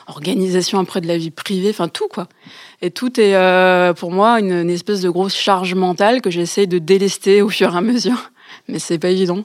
organisation 0.08 0.80
après 0.80 1.02
de 1.02 1.08
la 1.08 1.18
vie 1.18 1.32
privée, 1.32 1.70
enfin 1.70 1.88
tout 1.88 2.08
quoi. 2.08 2.28
Et 2.82 2.92
tout 2.92 3.20
est 3.20 3.36
euh, 3.36 3.94
pour 3.94 4.12
moi 4.12 4.40
une, 4.40 4.52
une, 4.52 4.70
espèce 4.70 5.02
de 5.02 5.10
grosse 5.10 5.36
charge 5.36 5.76
mentale 5.76 6.22
que 6.22 6.30
j'essaie 6.30 6.68
de 6.68 6.80
délester 6.80 7.42
au 7.42 7.50
fur 7.50 7.74
et 7.74 7.78
à 7.78 7.82
mesure. 7.82 8.32
Mais 8.68 8.80
c'est 8.80 9.00
pas 9.00 9.10
évident. 9.10 9.44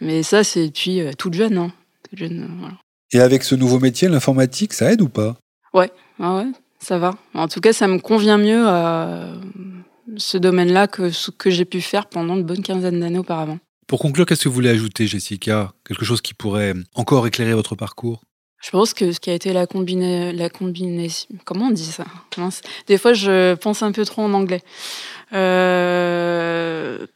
Mais 0.00 0.22
ça, 0.22 0.44
c'est 0.44 0.66
depuis 0.66 1.00
euh, 1.00 1.12
toute 1.16 1.34
jeune. 1.34 1.58
Hein. 1.58 1.72
Toute 2.08 2.18
jeune 2.18 2.42
euh, 2.42 2.46
voilà. 2.58 2.74
Et 3.12 3.20
avec 3.20 3.42
ce 3.42 3.54
nouveau 3.54 3.78
métier, 3.78 4.08
l'informatique, 4.08 4.72
ça 4.72 4.92
aide 4.92 5.02
ou 5.02 5.08
pas? 5.08 5.36
Ouais. 5.74 5.90
Ah 6.18 6.36
ouais, 6.36 6.46
ça 6.78 6.98
va. 6.98 7.14
En 7.34 7.48
tout 7.48 7.60
cas, 7.60 7.72
ça 7.72 7.88
me 7.88 7.98
convient 7.98 8.38
mieux 8.38 8.64
euh, 8.66 9.34
ce 10.16 10.38
domaine-là 10.38 10.86
que 10.86 11.10
ce 11.10 11.30
que 11.30 11.50
j'ai 11.50 11.64
pu 11.64 11.80
faire 11.80 12.06
pendant 12.06 12.36
une 12.36 12.44
bonne 12.44 12.62
quinzaine 12.62 13.00
d'années 13.00 13.18
auparavant. 13.18 13.58
Pour 13.86 13.98
conclure, 13.98 14.26
qu'est-ce 14.26 14.44
que 14.44 14.48
vous 14.48 14.54
voulez 14.54 14.68
ajouter, 14.68 15.06
Jessica? 15.06 15.72
Quelque 15.84 16.04
chose 16.04 16.20
qui 16.20 16.34
pourrait 16.34 16.74
encore 16.94 17.26
éclairer 17.26 17.54
votre 17.54 17.74
parcours? 17.74 18.22
Je 18.62 18.70
pense 18.70 18.92
que 18.92 19.10
ce 19.10 19.20
qui 19.20 19.30
a 19.30 19.34
été 19.34 19.54
la 19.54 19.66
combinaison, 19.66 20.36
la 20.36 20.50
combinaison, 20.50 21.26
comment 21.46 21.68
on 21.68 21.70
dit 21.70 21.82
ça? 21.82 22.04
Des 22.86 22.98
fois, 22.98 23.14
je 23.14 23.54
pense 23.54 23.82
un 23.82 23.90
peu 23.90 24.04
trop 24.04 24.20
en 24.20 24.34
anglais. 24.34 24.60
Euh, 25.32 27.06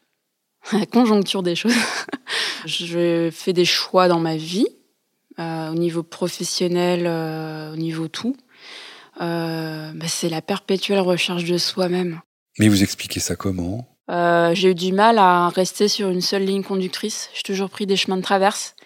la 0.73 0.87
conjoncture 0.87 1.43
des 1.43 1.55
choses. 1.55 1.75
je 2.67 3.31
fais 3.33 3.53
des 3.53 3.65
choix 3.65 4.09
dans 4.09 4.21
ma 4.21 4.37
vie, 4.37 4.67
euh, 5.39 5.71
au 5.71 5.75
niveau 5.75 6.03
professionnel, 6.03 7.05
euh, 7.07 7.73
au 7.73 7.77
niveau 7.77 8.09
tout. 8.09 8.37
Euh, 9.21 9.93
bah, 9.95 10.07
c'est 10.09 10.29
la 10.29 10.43
perpétuelle 10.43 11.01
recherche 11.01 11.45
de 11.45 11.59
soi-même. 11.59 12.21
Mais 12.59 12.69
vous 12.69 12.83
expliquez 12.83 13.21
ça 13.21 13.37
comment? 13.37 13.89
J'ai 14.09 14.71
eu 14.71 14.75
du 14.75 14.93
mal 14.93 15.19
à 15.19 15.49
rester 15.49 15.89
sur 15.89 16.11
une 16.11 16.21
seule 16.21 16.45
ligne 16.45 16.63
conductrice. 16.63 17.31
J'ai 17.35 17.43
toujours 17.43 17.71
pris 17.71 17.87
des 17.87 17.97
chemins 17.97 18.19
de 18.19 18.23
traverse. 18.23 18.77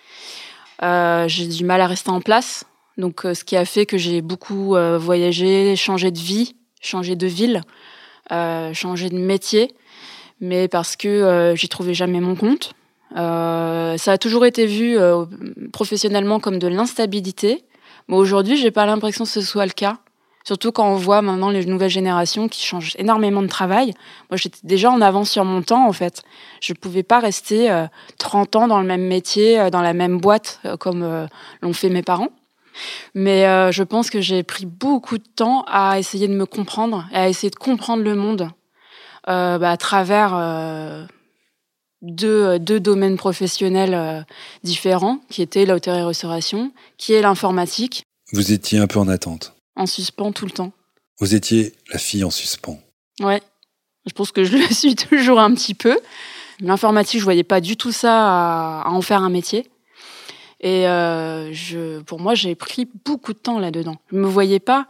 J'ai 0.80 1.46
du 1.46 1.64
mal 1.64 1.80
à 1.80 1.86
rester 1.86 2.10
en 2.10 2.20
place. 2.20 2.64
Donc, 2.98 3.22
ce 3.22 3.44
qui 3.44 3.56
a 3.56 3.64
fait 3.64 3.84
que 3.84 3.98
j'ai 3.98 4.22
beaucoup 4.22 4.76
voyagé, 4.98 5.74
changé 5.74 6.12
de 6.12 6.18
vie, 6.18 6.54
changé 6.80 7.16
de 7.16 7.26
ville, 7.26 7.62
changé 8.30 9.10
de 9.10 9.18
métier 9.18 9.74
mais 10.40 10.68
parce 10.68 10.96
que 10.96 11.08
euh, 11.08 11.56
j'y 11.56 11.68
trouvais 11.68 11.94
jamais 11.94 12.20
mon 12.20 12.34
compte. 12.34 12.72
Euh, 13.16 13.96
ça 13.96 14.12
a 14.12 14.18
toujours 14.18 14.44
été 14.44 14.66
vu 14.66 14.98
euh, 14.98 15.24
professionnellement 15.72 16.40
comme 16.40 16.58
de 16.58 16.68
l'instabilité, 16.68 17.64
mais 18.08 18.16
aujourd'hui, 18.16 18.56
j'ai 18.56 18.70
pas 18.70 18.86
l'impression 18.86 19.24
que 19.24 19.30
ce 19.30 19.40
soit 19.40 19.66
le 19.66 19.72
cas. 19.72 19.98
Surtout 20.48 20.72
quand 20.72 20.90
on 20.90 20.96
voit 20.96 21.20
maintenant 21.20 21.50
les 21.50 21.66
nouvelles 21.66 21.90
générations 21.90 22.48
qui 22.48 22.64
changent 22.64 22.94
énormément 22.96 23.42
de 23.42 23.48
travail. 23.48 23.92
Moi, 24.30 24.38
j'étais 24.38 24.60
déjà 24.62 24.90
en 24.90 25.02
avance 25.02 25.30
sur 25.30 25.44
mon 25.44 25.60
temps, 25.60 25.86
en 25.86 25.92
fait. 25.92 26.22
Je 26.62 26.72
ne 26.72 26.78
pouvais 26.78 27.02
pas 27.02 27.18
rester 27.18 27.70
euh, 27.70 27.86
30 28.16 28.56
ans 28.56 28.66
dans 28.66 28.80
le 28.80 28.86
même 28.86 29.06
métier, 29.06 29.60
euh, 29.60 29.68
dans 29.68 29.82
la 29.82 29.92
même 29.92 30.18
boîte, 30.18 30.60
euh, 30.64 30.78
comme 30.78 31.28
l'ont 31.60 31.72
fait 31.74 31.90
mes 31.90 32.00
parents. 32.00 32.30
Mais 33.14 33.42
je 33.72 33.82
pense 33.82 34.08
que 34.08 34.20
j'ai 34.20 34.42
pris 34.42 34.64
beaucoup 34.64 35.18
de 35.18 35.24
temps 35.36 35.64
à 35.66 35.98
essayer 35.98 36.28
de 36.28 36.34
me 36.34 36.46
comprendre 36.46 37.06
et 37.12 37.16
à 37.16 37.28
essayer 37.28 37.50
de 37.50 37.56
comprendre 37.56 38.02
le 38.02 38.14
monde 38.14 38.48
euh, 39.28 39.58
bah, 39.58 39.70
à 39.70 39.76
travers 39.76 40.34
euh, 40.34 41.04
deux, 42.02 42.58
deux, 42.58 42.80
domaines 42.80 43.16
professionnels 43.16 43.94
euh, 43.94 44.22
différents, 44.62 45.20
qui 45.30 45.42
étaient 45.42 45.66
la 45.66 45.76
hôtellerie-restauration, 45.76 46.72
qui 46.96 47.12
est 47.12 47.22
l'informatique. 47.22 48.02
Vous 48.32 48.52
étiez 48.52 48.78
un 48.78 48.86
peu 48.86 48.98
en 48.98 49.08
attente 49.08 49.54
En 49.76 49.86
suspens 49.86 50.32
tout 50.32 50.46
le 50.46 50.52
temps. 50.52 50.72
Vous 51.20 51.34
étiez 51.34 51.74
la 51.92 51.98
fille 51.98 52.24
en 52.24 52.30
suspens 52.30 52.80
Ouais, 53.20 53.42
je 54.06 54.12
pense 54.12 54.32
que 54.32 54.44
je 54.44 54.56
le 54.56 54.66
suis 54.74 54.94
toujours 54.94 55.40
un 55.40 55.52
petit 55.54 55.74
peu. 55.74 55.98
L'informatique, 56.60 57.20
je 57.20 57.24
voyais 57.24 57.44
pas 57.44 57.60
du 57.60 57.76
tout 57.76 57.92
ça 57.92 58.12
à, 58.12 58.82
à 58.82 58.90
en 58.90 59.02
faire 59.02 59.22
un 59.22 59.30
métier. 59.30 59.66
Et 60.60 60.88
euh, 60.88 61.52
je, 61.52 62.00
pour 62.00 62.20
moi, 62.20 62.34
j'ai 62.34 62.54
pris 62.54 62.88
beaucoup 63.04 63.32
de 63.32 63.38
temps 63.38 63.58
là-dedans. 63.58 63.96
Je 64.10 64.16
me 64.16 64.26
voyais 64.26 64.58
pas 64.58 64.86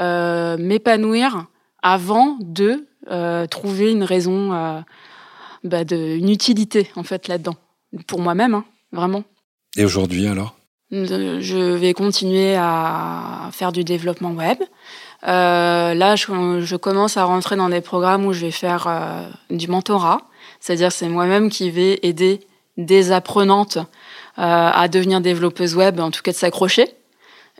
euh, 0.00 0.56
m'épanouir 0.56 1.46
avant 1.82 2.38
de 2.40 2.86
euh, 3.10 3.46
trouver 3.46 3.90
une 3.90 4.04
raison, 4.04 4.52
euh, 4.52 4.80
bah 5.62 5.84
de, 5.84 5.96
une 5.96 6.28
utilité 6.30 6.90
en 6.96 7.02
fait 7.02 7.28
là-dedans. 7.28 7.56
Pour 8.06 8.20
moi-même, 8.20 8.54
hein, 8.54 8.64
vraiment. 8.92 9.24
Et 9.76 9.84
aujourd'hui 9.84 10.26
alors? 10.26 10.54
Je 10.90 11.74
vais 11.74 11.92
continuer 11.92 12.54
à 12.56 13.48
faire 13.52 13.72
du 13.72 13.82
développement 13.82 14.30
web. 14.30 14.58
Euh, 15.26 15.94
là, 15.94 16.14
je, 16.16 16.60
je, 16.60 16.76
commence 16.76 17.16
à 17.16 17.24
rentrer 17.24 17.56
dans 17.56 17.68
des 17.68 17.80
programmes 17.80 18.26
où 18.26 18.32
je 18.32 18.40
vais 18.40 18.50
faire 18.50 18.86
euh, 18.86 19.28
du 19.50 19.68
mentorat, 19.68 20.20
c'est-à-dire 20.60 20.92
c'est 20.92 21.08
moi-même 21.08 21.48
qui 21.48 21.70
vais 21.70 21.98
aider 22.02 22.40
des 22.76 23.10
apprenantes 23.10 23.78
euh, 23.78 23.82
à 24.36 24.88
devenir 24.88 25.20
développeuses 25.20 25.74
web, 25.74 25.98
en 26.00 26.10
tout 26.10 26.22
cas 26.22 26.32
de 26.32 26.36
s'accrocher. 26.36 26.88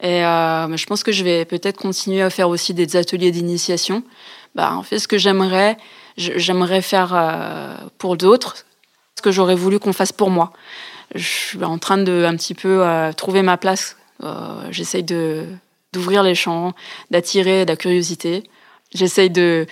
Et 0.03 0.25
euh, 0.25 0.77
je 0.77 0.87
pense 0.87 1.03
que 1.03 1.13
je 1.13 1.25
vais 1.25 1.45
peut-être 1.45 1.79
continuer 1.79 2.21
à 2.21 2.29
faire 2.29 2.49
aussi 2.49 2.75
des 2.75 2.97
ateliers 2.97 3.31
d'initiation 3.31 4.03
bah, 4.55 4.75
en 4.75 4.83
fait, 4.83 4.99
ce 4.99 5.09
que 5.09 5.19
j'aimerais, 5.19 5.77
j'aimerais 6.17 6.83
faire 6.83 7.13
euh, 7.15 7.77
pour 7.99 8.17
d'autres, 8.17 8.65
ce 9.17 9.23
que 9.23 9.33
j'aurais 9.33 9.55
voulu 9.55 9.79
qu'on 9.79 9.93
fasse 9.93 10.13
pour 10.13 10.31
moi. 10.31 10.53
Je 11.15 11.25
suis 11.25 11.65
en 11.65 11.79
train 11.79 11.99
de 11.99 12.25
un 12.25 12.37
petit 12.37 12.55
peu 12.55 12.83
euh, 12.83 13.13
trouver 13.13 13.43
ma 13.43 13.57
place. 13.57 13.97
Euh, 14.23 14.67
J'essaye 14.71 15.03
de 15.03 15.47
d'ouvrir 15.93 16.25
les 16.25 16.35
champs, 16.35 16.75
d'attirer 17.13 17.65
de 17.65 17.71
la 17.71 17.77
curiosité. 17.77 18.43
J'essaye 18.93 19.31
de 19.31 19.67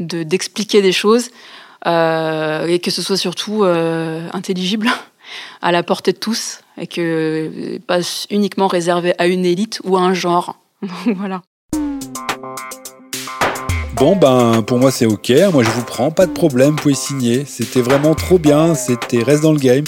d'expliquer 0.00 0.82
des 0.82 0.92
choses 0.92 1.30
et 1.86 2.80
que 2.82 2.90
ce 2.90 3.02
soit 3.02 3.16
surtout 3.16 3.64
intelligible, 3.64 4.88
à 5.62 5.72
la 5.72 5.82
portée 5.82 6.12
de 6.12 6.18
tous 6.18 6.60
et 6.76 6.86
que 6.86 7.78
pas 7.86 8.00
uniquement 8.30 8.66
réservé 8.66 9.14
à 9.18 9.26
une 9.26 9.44
élite 9.44 9.80
ou 9.84 9.96
à 9.96 10.00
un 10.00 10.14
genre. 10.14 10.56
voilà. 11.06 11.42
Bon, 14.00 14.14
ben, 14.14 14.62
pour 14.62 14.78
moi, 14.78 14.92
c'est 14.92 15.06
ok. 15.06 15.32
Moi, 15.52 15.64
je 15.64 15.70
vous 15.70 15.82
prends, 15.82 16.12
pas 16.12 16.26
de 16.26 16.32
problème, 16.32 16.70
vous 16.70 16.76
pouvez 16.76 16.94
signer. 16.94 17.44
C'était 17.44 17.80
vraiment 17.80 18.14
trop 18.14 18.38
bien. 18.38 18.76
C'était 18.76 19.24
reste 19.24 19.42
dans 19.42 19.50
le 19.50 19.58
game. 19.58 19.82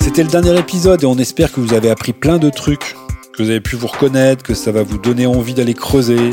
C'était 0.00 0.22
le 0.22 0.30
dernier 0.30 0.58
épisode 0.58 1.02
et 1.02 1.06
on 1.06 1.18
espère 1.18 1.52
que 1.52 1.60
vous 1.60 1.74
avez 1.74 1.90
appris 1.90 2.14
plein 2.14 2.38
de 2.38 2.48
trucs, 2.48 2.96
que 3.34 3.42
vous 3.42 3.50
avez 3.50 3.60
pu 3.60 3.76
vous 3.76 3.86
reconnaître, 3.86 4.42
que 4.42 4.54
ça 4.54 4.72
va 4.72 4.82
vous 4.82 4.96
donner 4.96 5.26
envie 5.26 5.52
d'aller 5.52 5.74
creuser, 5.74 6.30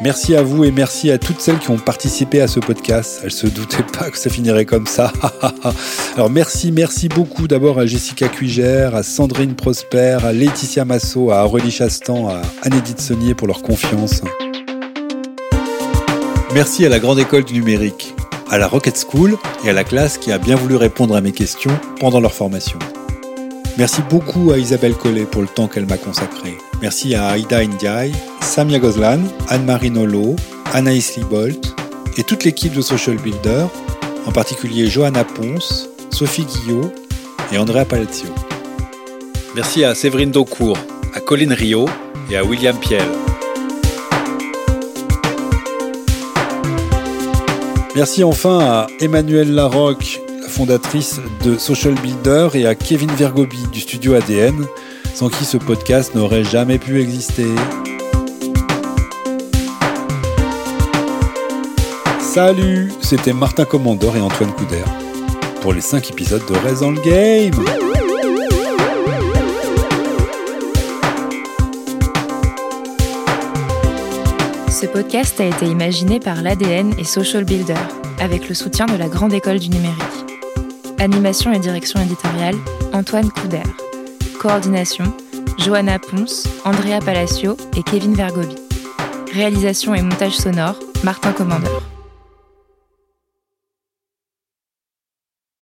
Merci 0.00 0.36
à 0.36 0.42
vous 0.42 0.62
et 0.62 0.70
merci 0.70 1.10
à 1.10 1.18
toutes 1.18 1.40
celles 1.40 1.58
qui 1.58 1.70
ont 1.70 1.78
participé 1.78 2.40
à 2.40 2.46
ce 2.46 2.60
podcast. 2.60 3.20
Elles 3.24 3.32
se 3.32 3.48
doutaient 3.48 3.82
pas 3.82 4.10
que 4.10 4.16
ça 4.16 4.30
finirait 4.30 4.64
comme 4.64 4.86
ça. 4.86 5.12
Alors 6.14 6.30
merci, 6.30 6.70
merci 6.70 7.08
beaucoup 7.08 7.48
d'abord 7.48 7.80
à 7.80 7.86
Jessica 7.86 8.28
Cuigère, 8.28 8.94
à 8.94 9.02
Sandrine 9.02 9.56
Prosper, 9.56 10.18
à 10.22 10.32
Laetitia 10.32 10.84
Massot, 10.84 11.32
à 11.32 11.44
Aurélie 11.44 11.72
Chastan, 11.72 12.28
à 12.28 12.42
Anne-Edith 12.62 13.34
pour 13.36 13.48
leur 13.48 13.60
confiance. 13.62 14.22
Merci 16.54 16.86
à 16.86 16.88
la 16.88 17.00
Grande 17.00 17.18
École 17.18 17.44
du 17.44 17.54
Numérique, 17.54 18.14
à 18.48 18.58
la 18.58 18.68
Rocket 18.68 19.04
School 19.10 19.36
et 19.64 19.70
à 19.70 19.72
la 19.72 19.82
classe 19.82 20.16
qui 20.16 20.30
a 20.30 20.38
bien 20.38 20.54
voulu 20.54 20.76
répondre 20.76 21.16
à 21.16 21.20
mes 21.20 21.32
questions 21.32 21.76
pendant 21.98 22.20
leur 22.20 22.32
formation. 22.32 22.78
Merci 23.76 24.00
beaucoup 24.08 24.52
à 24.52 24.58
Isabelle 24.58 24.94
Collet 24.94 25.24
pour 25.24 25.42
le 25.42 25.48
temps 25.48 25.66
qu'elle 25.66 25.86
m'a 25.86 25.98
consacré. 25.98 26.56
Merci 26.80 27.16
à 27.16 27.28
Aïda 27.28 27.64
Ndiaye, 27.64 28.12
Samia 28.40 28.78
Gozlan, 28.78 29.20
Anne-Marie 29.48 29.90
Nolo, 29.90 30.36
Anaïs 30.72 31.16
Libolt 31.16 31.74
et 32.16 32.22
toute 32.22 32.44
l'équipe 32.44 32.72
de 32.72 32.80
Social 32.80 33.16
Builder, 33.16 33.66
en 34.26 34.30
particulier 34.30 34.88
Johanna 34.88 35.24
Ponce, 35.24 35.88
Sophie 36.10 36.44
Guillot 36.44 36.92
et 37.52 37.58
Andrea 37.58 37.84
Palazzo. 37.84 38.26
Merci 39.56 39.82
à 39.82 39.96
Séverine 39.96 40.30
Daucourt, 40.30 40.78
à 41.14 41.20
Colin 41.20 41.52
Rio 41.52 41.86
et 42.30 42.36
à 42.36 42.44
William 42.44 42.76
Piel. 42.76 43.02
Merci 47.96 48.22
enfin 48.22 48.60
à 48.60 48.86
Emmanuelle 49.00 49.52
Larocque, 49.52 50.20
fondatrice 50.48 51.20
de 51.44 51.58
Social 51.58 51.94
Builder, 51.94 52.50
et 52.54 52.66
à 52.66 52.76
Kevin 52.76 53.10
Vergobi 53.10 53.66
du 53.72 53.80
studio 53.80 54.14
ADN 54.14 54.64
sans 55.18 55.30
qui 55.30 55.44
ce 55.44 55.56
podcast 55.56 56.14
n'aurait 56.14 56.44
jamais 56.44 56.78
pu 56.78 57.00
exister. 57.00 57.48
Salut, 62.20 62.92
c'était 63.00 63.32
Martin 63.32 63.64
Commandeur 63.64 64.14
et 64.14 64.20
Antoine 64.20 64.52
Couder 64.52 64.84
pour 65.60 65.72
les 65.72 65.80
5 65.80 66.08
épisodes 66.10 66.46
de 66.48 66.54
Raise 66.58 66.82
dans 66.82 66.92
le 66.92 67.00
Game. 67.00 67.64
Ce 74.70 74.86
podcast 74.86 75.40
a 75.40 75.46
été 75.46 75.66
imaginé 75.66 76.20
par 76.20 76.42
l'ADN 76.42 76.94
et 76.96 77.02
Social 77.02 77.42
Builder, 77.42 77.74
avec 78.20 78.48
le 78.48 78.54
soutien 78.54 78.86
de 78.86 78.94
la 78.94 79.08
Grande 79.08 79.32
École 79.32 79.58
du 79.58 79.70
Numérique. 79.70 79.98
Animation 81.00 81.52
et 81.52 81.58
direction 81.58 82.00
éditoriale, 82.00 82.54
Antoine 82.92 83.30
Couder. 83.32 83.62
Coordination, 84.38 85.04
Johanna 85.58 85.98
Ponce, 85.98 86.48
Andrea 86.64 87.00
Palacio 87.00 87.56
et 87.76 87.82
Kevin 87.82 88.14
Vergobi. 88.14 88.54
Réalisation 89.32 89.94
et 89.94 90.02
montage 90.02 90.36
sonore, 90.36 90.78
Martin 91.02 91.32
Commandeur. 91.32 91.97